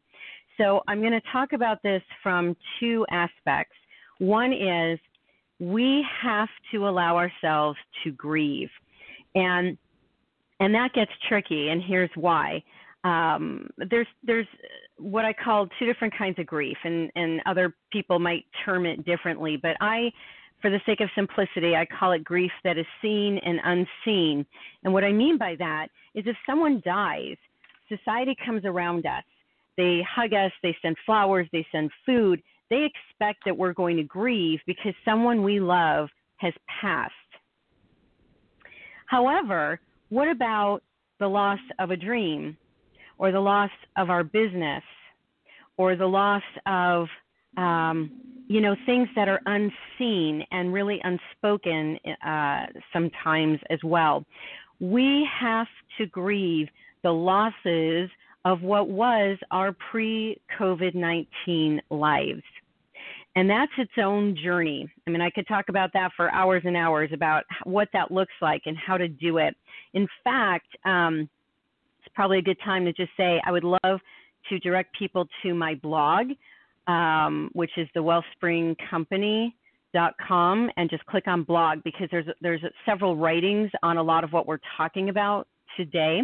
So 0.56 0.82
I'm 0.88 1.00
going 1.00 1.12
to 1.12 1.22
talk 1.32 1.52
about 1.52 1.82
this 1.82 2.02
from 2.22 2.56
two 2.78 3.06
aspects. 3.10 3.74
One 4.18 4.52
is 4.52 4.98
we 5.58 6.04
have 6.22 6.48
to 6.72 6.88
allow 6.88 7.16
ourselves 7.16 7.78
to 8.04 8.12
grieve, 8.12 8.70
and 9.34 9.76
and 10.60 10.74
that 10.74 10.92
gets 10.92 11.10
tricky. 11.28 11.70
And 11.70 11.82
here's 11.82 12.10
why 12.14 12.62
um, 13.04 13.68
there's 13.90 14.06
there's 14.22 14.46
what 14.98 15.24
I 15.24 15.32
call 15.32 15.68
two 15.78 15.86
different 15.86 16.16
kinds 16.16 16.38
of 16.38 16.46
grief, 16.46 16.76
and 16.84 17.10
and 17.14 17.40
other 17.46 17.74
people 17.90 18.18
might 18.18 18.44
term 18.64 18.86
it 18.86 19.04
differently, 19.04 19.56
but 19.56 19.76
I, 19.80 20.12
for 20.60 20.70
the 20.70 20.80
sake 20.86 21.00
of 21.00 21.08
simplicity, 21.14 21.74
I 21.74 21.86
call 21.86 22.12
it 22.12 22.24
grief 22.24 22.50
that 22.64 22.78
is 22.78 22.86
seen 23.00 23.38
and 23.44 23.60
unseen. 23.64 24.46
And 24.84 24.92
what 24.92 25.04
I 25.04 25.12
mean 25.12 25.38
by 25.38 25.56
that 25.58 25.88
is 26.14 26.24
if 26.26 26.36
someone 26.46 26.82
dies, 26.84 27.36
society 27.88 28.36
comes 28.44 28.64
around 28.64 29.06
us, 29.06 29.24
they 29.76 30.04
hug 30.08 30.32
us, 30.32 30.52
they 30.62 30.76
send 30.82 30.96
flowers, 31.06 31.48
they 31.52 31.66
send 31.72 31.90
food, 32.04 32.42
they 32.68 32.86
expect 32.86 33.44
that 33.44 33.56
we're 33.56 33.72
going 33.72 33.96
to 33.96 34.02
grieve 34.02 34.60
because 34.66 34.94
someone 35.04 35.42
we 35.42 35.60
love 35.60 36.08
has 36.36 36.52
passed. 36.80 37.12
However, 39.06 39.80
what 40.08 40.28
about 40.28 40.82
the 41.18 41.28
loss 41.28 41.58
of 41.78 41.90
a 41.90 41.96
dream? 41.96 42.56
or 43.20 43.30
the 43.30 43.38
loss 43.38 43.70
of 43.98 44.08
our 44.08 44.24
business 44.24 44.82
or 45.76 45.94
the 45.94 46.06
loss 46.06 46.42
of 46.66 47.06
um, 47.58 48.10
you 48.50 48.60
know 48.60 48.74
things 48.84 49.08
that 49.14 49.28
are 49.28 49.40
unseen 49.46 50.44
and 50.50 50.72
really 50.72 51.00
unspoken 51.04 51.96
uh, 52.26 52.66
sometimes 52.92 53.60
as 53.70 53.78
well. 53.84 54.24
We 54.80 55.28
have 55.40 55.68
to 55.98 56.06
grieve 56.06 56.66
the 57.04 57.12
losses 57.12 58.10
of 58.44 58.62
what 58.62 58.88
was 58.88 59.38
our 59.52 59.72
pre 59.92 60.40
COVID 60.58 60.96
19 60.96 61.80
lives. 61.90 62.42
And 63.36 63.48
that's 63.48 63.70
its 63.78 63.92
own 63.98 64.36
journey. 64.42 64.90
I 65.06 65.10
mean, 65.10 65.20
I 65.20 65.30
could 65.30 65.46
talk 65.46 65.68
about 65.68 65.92
that 65.92 66.10
for 66.16 66.32
hours 66.32 66.62
and 66.64 66.76
hours 66.76 67.10
about 67.12 67.44
what 67.62 67.86
that 67.92 68.10
looks 68.10 68.34
like 68.42 68.62
and 68.66 68.76
how 68.76 68.96
to 68.96 69.06
do 69.06 69.38
it. 69.38 69.54
In 69.94 70.08
fact, 70.24 70.66
um, 70.84 71.30
it's 72.00 72.12
probably 72.16 72.38
a 72.38 72.42
good 72.42 72.58
time 72.64 72.84
to 72.86 72.92
just 72.92 73.12
say 73.16 73.40
I 73.46 73.52
would 73.52 73.62
love 73.62 74.00
to 74.48 74.58
direct 74.58 74.98
people 74.98 75.28
to 75.44 75.54
my 75.54 75.76
blog, 75.76 76.30
um, 76.90 77.50
which 77.52 77.70
is 77.76 77.88
the 77.94 78.02
and 80.76 80.88
just 80.88 81.04
click 81.06 81.26
on 81.26 81.42
blog 81.42 81.78
because 81.84 82.08
there's 82.10 82.26
there's 82.40 82.62
several 82.86 83.16
writings 83.16 83.70
on 83.82 83.96
a 83.96 84.02
lot 84.02 84.24
of 84.24 84.32
what 84.32 84.46
we're 84.46 84.60
talking 84.76 85.08
about 85.08 85.46
today. 85.76 86.20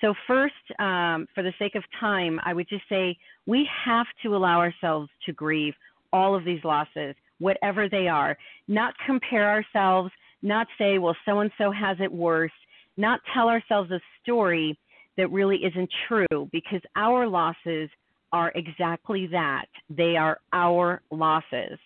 So 0.00 0.14
first, 0.26 0.54
um, 0.78 1.26
for 1.34 1.42
the 1.42 1.52
sake 1.58 1.74
of 1.74 1.82
time, 1.98 2.38
I 2.44 2.52
would 2.52 2.68
just 2.68 2.84
say 2.88 3.16
we 3.46 3.68
have 3.84 4.06
to 4.22 4.36
allow 4.36 4.58
ourselves 4.58 5.08
to 5.26 5.32
grieve 5.32 5.74
all 6.12 6.34
of 6.34 6.44
these 6.44 6.62
losses, 6.64 7.14
whatever 7.38 7.88
they 7.88 8.08
are. 8.08 8.36
Not 8.68 8.94
compare 9.06 9.48
ourselves, 9.50 10.10
not 10.42 10.66
say, 10.78 10.98
well, 10.98 11.16
so 11.24 11.40
and 11.40 11.50
so 11.56 11.70
has 11.70 11.96
it 12.00 12.12
worse, 12.12 12.52
not 12.96 13.20
tell 13.32 13.48
ourselves 13.48 13.90
a 13.90 14.00
story 14.22 14.78
that 15.16 15.30
really 15.30 15.58
isn't 15.58 15.90
true 16.08 16.48
because 16.52 16.80
our 16.96 17.26
losses 17.26 17.88
are 18.34 18.52
exactly 18.56 19.28
that. 19.28 19.66
They 19.88 20.16
are 20.16 20.40
our 20.52 21.00
losses 21.10 21.78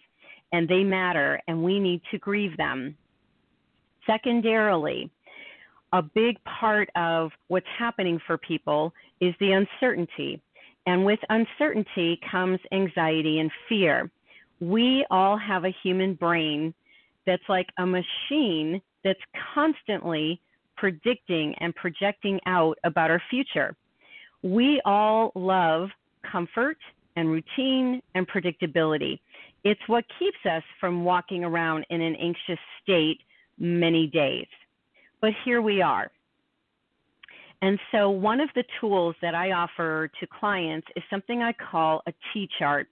and 0.53 0.67
they 0.67 0.83
matter 0.83 1.39
and 1.47 1.63
we 1.63 1.79
need 1.79 2.01
to 2.11 2.19
grieve 2.19 2.57
them. 2.57 2.97
Secondarily, 4.07 5.11
a 5.93 6.03
big 6.03 6.43
part 6.45 6.89
of 6.97 7.31
what's 7.49 7.67
happening 7.79 8.19
for 8.27 8.39
people 8.39 8.93
is 9.21 9.35
the 9.41 9.53
uncertainty. 9.53 10.41
And 10.87 11.05
with 11.05 11.19
uncertainty 11.29 12.19
comes 12.31 12.59
anxiety 12.73 13.41
and 13.41 13.51
fear. 13.69 14.11
We 14.61 15.05
all 15.11 15.37
have 15.37 15.67
a 15.67 15.75
human 15.83 16.15
brain 16.15 16.73
that's 17.27 17.43
like 17.51 17.69
a 17.79 17.85
machine 17.85 18.81
that's 19.05 19.21
constantly 19.55 20.41
predicting 20.79 21.55
and 21.61 21.75
projecting 21.75 22.41
out 22.47 22.79
about 22.85 23.11
our 23.11 23.23
future. 23.29 23.77
We 24.43 24.81
all 24.87 25.33
love 25.35 25.91
comfort 26.31 26.79
and 27.17 27.29
routine 27.29 28.01
and 28.15 28.27
predictability. 28.29 29.19
It's 29.65 29.81
what 29.87 30.05
keeps 30.19 30.39
us 30.45 30.63
from 30.81 31.05
walking 31.05 31.45
around 31.45 31.85
in 31.91 32.01
an 32.01 32.15
anxious 32.17 32.59
state 32.83 33.19
many 33.59 34.07
days. 34.07 34.47
But 35.21 35.33
here 35.45 35.61
we 35.61 35.83
are. 35.83 36.11
And 37.61 37.79
so, 37.91 38.09
one 38.09 38.41
of 38.41 38.49
the 38.55 38.63
tools 38.81 39.17
that 39.21 39.35
I 39.35 39.51
offer 39.51 40.09
to 40.21 40.27
clients 40.39 40.87
is 40.95 41.03
something 41.11 41.43
I 41.43 41.53
call 41.53 42.03
a 42.07 42.13
T 42.33 42.49
chart. 42.57 42.87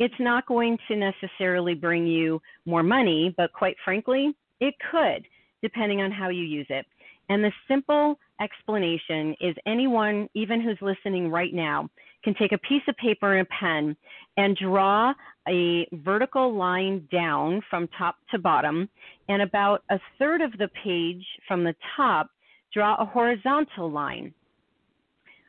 It's 0.00 0.14
not 0.18 0.44
going 0.46 0.76
to 0.88 0.96
necessarily 0.96 1.74
bring 1.74 2.04
you 2.04 2.42
more 2.66 2.82
money, 2.82 3.32
but 3.36 3.52
quite 3.52 3.76
frankly, 3.84 4.34
it 4.60 4.74
could, 4.90 5.24
depending 5.62 6.00
on 6.00 6.10
how 6.10 6.30
you 6.30 6.42
use 6.42 6.66
it. 6.68 6.84
And 7.28 7.44
the 7.44 7.52
simple 7.68 8.18
explanation 8.40 9.34
is 9.40 9.54
anyone, 9.66 10.28
even 10.34 10.60
who's 10.60 10.78
listening 10.80 11.30
right 11.30 11.52
now, 11.52 11.88
can 12.24 12.34
take 12.34 12.52
a 12.52 12.58
piece 12.58 12.82
of 12.88 12.96
paper 12.96 13.36
and 13.36 13.46
a 13.46 13.50
pen 13.60 13.96
and 14.36 14.56
draw 14.56 15.12
a 15.48 15.86
vertical 16.04 16.54
line 16.54 17.06
down 17.12 17.62
from 17.68 17.88
top 17.98 18.16
to 18.30 18.38
bottom, 18.38 18.88
and 19.28 19.42
about 19.42 19.82
a 19.90 19.98
third 20.18 20.40
of 20.40 20.52
the 20.52 20.68
page 20.84 21.24
from 21.46 21.64
the 21.64 21.74
top, 21.96 22.30
draw 22.72 22.96
a 23.00 23.04
horizontal 23.04 23.90
line. 23.90 24.32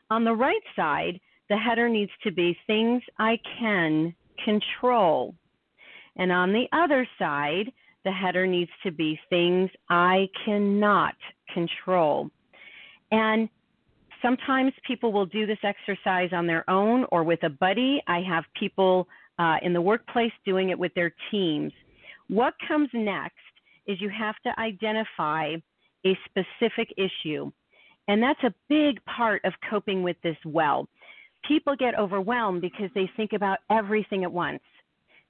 On 0.10 0.24
the 0.24 0.34
right 0.34 0.62
side, 0.76 1.20
the 1.50 1.58
header 1.58 1.90
needs 1.90 2.12
to 2.24 2.32
be 2.32 2.58
things 2.68 3.02
I 3.18 3.40
can 3.60 4.14
control. 4.44 5.36
And 6.18 6.32
on 6.32 6.52
the 6.52 6.68
other 6.72 7.08
side, 7.18 7.72
the 8.06 8.12
header 8.12 8.48
needs 8.48 8.72
to 8.84 8.92
be 8.92 9.20
things 9.30 9.70
I 9.90 10.28
cannot 10.46 11.16
control. 11.54 12.30
And 13.12 13.50
sometimes 14.22 14.72
people 14.86 15.12
will 15.12 15.26
do 15.26 15.46
this 15.46 15.58
exercise 15.64 16.30
on 16.34 16.48
their 16.48 16.70
own 16.70 17.06
or 17.12 17.24
with 17.24 17.44
a 17.44 17.50
buddy. 17.50 18.02
I 18.08 18.22
have 18.22 18.44
people 18.60 19.08
uh, 19.38 19.58
in 19.62 19.74
the 19.74 19.82
workplace 19.82 20.32
doing 20.46 20.70
it 20.70 20.78
with 20.78 20.94
their 20.94 21.14
teams. 21.32 21.72
What 22.28 22.54
comes 22.68 22.90
next 22.94 23.36
is 23.88 24.00
you 24.00 24.10
have 24.10 24.36
to 24.46 24.60
identify 24.60 25.56
a 26.06 26.18
specific 26.26 26.94
issue. 26.98 27.52
And 28.08 28.22
that's 28.22 28.42
a 28.44 28.54
big 28.70 29.04
part 29.06 29.44
of 29.46 29.54
coping 29.70 30.04
with 30.04 30.18
this 30.24 30.38
well. 30.46 30.88
People 31.48 31.76
get 31.76 31.98
overwhelmed 31.98 32.62
because 32.62 32.90
they 32.94 33.10
think 33.16 33.34
about 33.34 33.60
everything 33.70 34.24
at 34.24 34.32
once. 34.32 34.62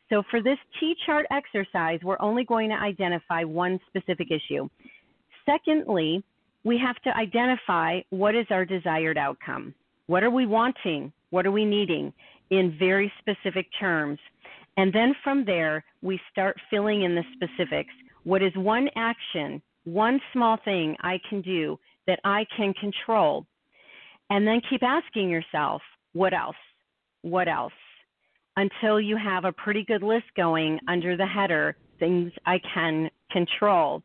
So 0.09 0.23
for 0.31 0.41
this 0.41 0.57
T 0.79 0.95
chart 1.05 1.25
exercise, 1.29 1.99
we're 2.03 2.19
only 2.19 2.43
going 2.43 2.69
to 2.69 2.75
identify 2.75 3.43
one 3.43 3.79
specific 3.87 4.29
issue. 4.31 4.67
Secondly, 5.49 6.23
we 6.63 6.77
have 6.77 6.97
to 7.03 7.15
identify 7.17 8.01
what 8.11 8.35
is 8.35 8.45
our 8.51 8.65
desired 8.65 9.17
outcome. 9.17 9.73
What 10.07 10.23
are 10.23 10.29
we 10.29 10.45
wanting? 10.45 11.11
What 11.31 11.47
are 11.47 11.51
we 11.51 11.65
needing 11.65 12.13
in 12.51 12.75
very 12.77 13.11
specific 13.19 13.65
terms? 13.79 14.19
And 14.77 14.93
then 14.93 15.13
from 15.23 15.45
there, 15.45 15.83
we 16.01 16.19
start 16.31 16.57
filling 16.69 17.03
in 17.03 17.15
the 17.15 17.23
specifics. 17.33 17.93
What 18.23 18.43
is 18.43 18.51
one 18.55 18.89
action, 18.95 19.61
one 19.85 20.19
small 20.33 20.57
thing 20.63 20.95
I 21.01 21.19
can 21.29 21.41
do 21.41 21.79
that 22.05 22.19
I 22.23 22.45
can 22.55 22.73
control? 22.73 23.45
And 24.29 24.45
then 24.45 24.61
keep 24.69 24.83
asking 24.83 25.29
yourself, 25.29 25.81
what 26.13 26.33
else? 26.33 26.55
What 27.23 27.47
else? 27.47 27.73
Until 28.55 28.99
you 29.01 29.17
have 29.17 29.45
a 29.45 29.51
pretty 29.53 29.83
good 29.83 30.03
list 30.03 30.25
going 30.35 30.79
under 30.87 31.17
the 31.17 31.25
header, 31.25 31.75
things 31.99 32.31
I 32.45 32.59
can 32.73 33.09
control. 33.31 34.01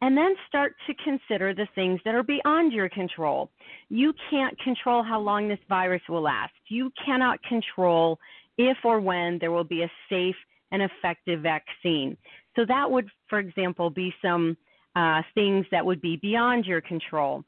And 0.00 0.16
then 0.16 0.34
start 0.46 0.74
to 0.86 0.94
consider 1.02 1.54
the 1.54 1.66
things 1.74 2.00
that 2.04 2.14
are 2.14 2.22
beyond 2.22 2.72
your 2.72 2.88
control. 2.88 3.50
You 3.88 4.12
can't 4.30 4.56
control 4.60 5.02
how 5.02 5.18
long 5.18 5.48
this 5.48 5.58
virus 5.68 6.02
will 6.08 6.22
last. 6.22 6.52
You 6.68 6.92
cannot 7.04 7.42
control 7.42 8.18
if 8.58 8.76
or 8.84 9.00
when 9.00 9.38
there 9.40 9.50
will 9.50 9.64
be 9.64 9.82
a 9.82 9.90
safe 10.08 10.36
and 10.70 10.82
effective 10.82 11.40
vaccine. 11.40 12.16
So, 12.54 12.64
that 12.66 12.88
would, 12.88 13.08
for 13.28 13.38
example, 13.38 13.90
be 13.90 14.12
some 14.22 14.56
uh, 14.94 15.22
things 15.34 15.66
that 15.70 15.84
would 15.84 16.00
be 16.00 16.16
beyond 16.16 16.64
your 16.64 16.80
control. 16.80 17.44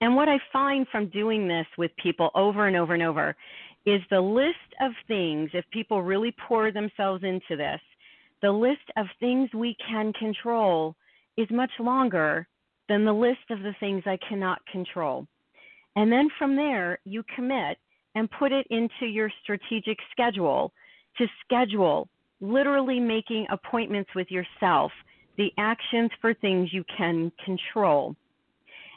And 0.00 0.16
what 0.16 0.28
I 0.28 0.38
find 0.52 0.86
from 0.90 1.08
doing 1.08 1.46
this 1.46 1.66
with 1.76 1.90
people 2.02 2.30
over 2.34 2.66
and 2.66 2.76
over 2.76 2.94
and 2.94 3.02
over 3.02 3.36
is 3.86 4.00
the 4.10 4.20
list 4.20 4.56
of 4.80 4.92
things, 5.08 5.50
if 5.52 5.64
people 5.72 6.02
really 6.02 6.34
pour 6.48 6.70
themselves 6.70 7.22
into 7.24 7.56
this, 7.56 7.80
the 8.42 8.50
list 8.50 8.90
of 8.96 9.06
things 9.18 9.50
we 9.54 9.76
can 9.88 10.12
control 10.14 10.94
is 11.36 11.46
much 11.50 11.70
longer 11.78 12.46
than 12.88 13.04
the 13.04 13.12
list 13.12 13.50
of 13.50 13.60
the 13.60 13.74
things 13.80 14.02
I 14.06 14.18
cannot 14.28 14.64
control. 14.70 15.26
And 15.96 16.10
then 16.10 16.28
from 16.38 16.56
there, 16.56 16.98
you 17.04 17.22
commit 17.34 17.78
and 18.14 18.30
put 18.38 18.52
it 18.52 18.66
into 18.70 19.06
your 19.06 19.30
strategic 19.42 19.98
schedule 20.10 20.72
to 21.18 21.26
schedule, 21.44 22.08
literally 22.40 22.98
making 22.98 23.46
appointments 23.50 24.10
with 24.14 24.28
yourself, 24.30 24.92
the 25.36 25.50
actions 25.58 26.10
for 26.20 26.34
things 26.34 26.72
you 26.72 26.84
can 26.96 27.30
control. 27.44 28.16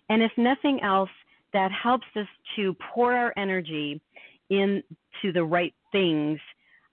And 0.09 0.21
if 0.21 0.31
nothing 0.37 0.79
else, 0.83 1.09
that 1.53 1.71
helps 1.71 2.07
us 2.15 2.27
to 2.55 2.75
pour 2.93 3.13
our 3.13 3.33
energy 3.37 4.01
into 4.49 5.31
the 5.33 5.43
right 5.43 5.73
things, 5.91 6.39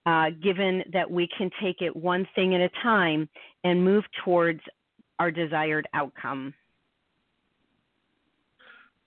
uh, 0.07 0.31
given 0.43 0.83
that 0.93 1.11
we 1.11 1.29
can 1.37 1.51
take 1.63 1.83
it 1.83 1.95
one 1.95 2.27
thing 2.35 2.55
at 2.55 2.61
a 2.61 2.71
time 2.83 3.29
and 3.65 3.85
move 3.85 4.05
towards 4.25 4.61
our 5.19 5.31
desired 5.31 5.87
outcome. 5.93 6.55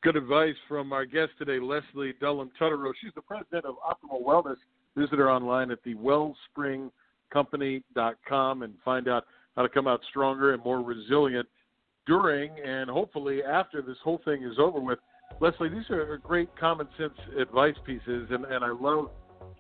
Good 0.04 0.16
advice 0.18 0.54
from 0.68 0.94
our 0.94 1.06
guest 1.06 1.32
today, 1.40 1.58
Lesli 1.60 2.14
Dullum 2.22 2.52
Tutterrow. 2.60 2.92
She's 3.02 3.14
the 3.16 3.22
president 3.22 3.66
of 3.66 3.76
Optimal 3.78 4.22
Wellness. 4.22 4.58
Visit 4.96 5.18
her 5.18 5.32
online 5.32 5.72
at 5.72 5.84
thewellspringcompany.com 5.84 8.64
and 8.64 8.74
find 8.84 9.08
out 9.08 9.26
how 9.56 9.62
to 9.62 9.70
come 9.70 9.88
out 9.88 10.02
stronger 10.10 10.54
and 10.54 10.62
more 10.64 10.82
resilient 10.82 11.48
during 12.06 12.52
and 12.60 12.90
hopefully 12.90 13.42
after 13.44 13.82
this 13.82 13.98
whole 14.04 14.22
thing 14.26 14.44
is 14.44 14.60
over 14.60 14.80
with. 14.80 15.00
Lesli, 15.42 15.74
these 15.74 15.90
are 15.90 16.16
great 16.18 16.56
common 16.58 16.88
sense 16.98 17.14
advice 17.40 17.76
pieces, 17.86 18.28
and, 18.30 18.46
and 18.46 18.64
I 18.64 18.70
love 18.70 19.10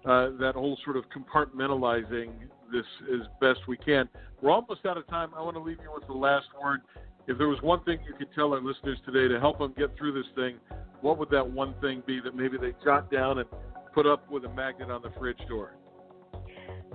uh, 0.05 0.29
that 0.39 0.53
whole 0.55 0.77
sort 0.83 0.97
of 0.97 1.05
compartmentalizing 1.15 2.31
this 2.71 2.85
as 3.13 3.27
best 3.39 3.59
we 3.67 3.77
can. 3.77 4.09
We're 4.41 4.51
almost 4.51 4.85
out 4.85 4.97
of 4.97 5.07
time. 5.07 5.29
I 5.35 5.41
want 5.41 5.55
to 5.55 5.61
leave 5.61 5.77
you 5.81 5.91
with 5.93 6.05
the 6.07 6.13
last 6.13 6.47
word. 6.61 6.81
If 7.27 7.37
there 7.37 7.47
was 7.47 7.61
one 7.61 7.83
thing 7.85 7.99
you 8.05 8.13
could 8.17 8.33
tell 8.35 8.53
our 8.53 8.61
listeners 8.61 8.97
today 9.05 9.33
to 9.33 9.39
help 9.39 9.59
them 9.59 9.73
get 9.77 9.97
through 9.97 10.13
this 10.13 10.29
thing, 10.35 10.57
what 11.01 11.17
would 11.17 11.29
that 11.29 11.49
one 11.49 11.73
thing 11.79 12.03
be 12.05 12.19
that 12.21 12.35
maybe 12.35 12.57
they 12.57 12.73
jot 12.83 13.11
down 13.11 13.39
and 13.39 13.47
put 13.93 14.05
up 14.05 14.29
with 14.29 14.43
a 14.43 14.53
magnet 14.53 14.89
on 14.89 15.01
the 15.01 15.11
fridge 15.17 15.37
door? 15.47 15.77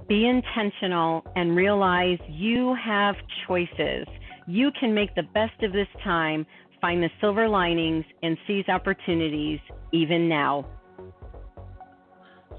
Be 0.08 0.26
intentional 0.26 1.24
and 1.36 1.56
realize 1.56 2.18
you 2.28 2.74
have 2.82 3.14
choices. 3.46 4.06
You 4.46 4.70
can 4.78 4.94
make 4.94 5.14
the 5.14 5.24
best 5.34 5.62
of 5.62 5.72
this 5.72 5.88
time, 6.02 6.46
find 6.80 7.02
the 7.02 7.10
silver 7.20 7.48
linings, 7.48 8.04
and 8.22 8.36
seize 8.46 8.68
opportunities 8.68 9.60
even 9.92 10.28
now. 10.28 10.66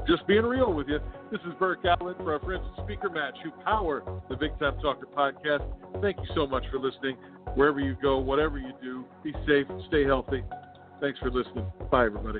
Just 0.09 0.25
being 0.25 0.41
real 0.41 0.73
with 0.73 0.87
you. 0.87 0.97
This 1.31 1.39
is 1.41 1.53
Burke 1.59 1.85
Allen 1.85 2.15
for 2.17 2.33
our 2.33 2.39
friends 2.39 2.63
at 2.75 2.83
Speaker 2.83 3.09
Match 3.09 3.35
who 3.43 3.51
power 3.63 4.01
the 4.27 4.35
Big 4.35 4.57
Time 4.57 4.75
Talker 4.81 5.05
podcast. 5.05 5.63
Thank 6.01 6.17
you 6.17 6.25
so 6.33 6.47
much 6.47 6.63
for 6.71 6.79
listening. 6.79 7.15
Wherever 7.53 7.79
you 7.79 7.95
go, 8.01 8.17
whatever 8.17 8.57
you 8.57 8.71
do, 8.81 9.05
be 9.23 9.33
safe, 9.47 9.67
stay 9.87 10.05
healthy. 10.05 10.43
Thanks 10.99 11.19
for 11.19 11.29
listening. 11.29 11.71
Bye, 11.91 12.07
everybody. 12.07 12.39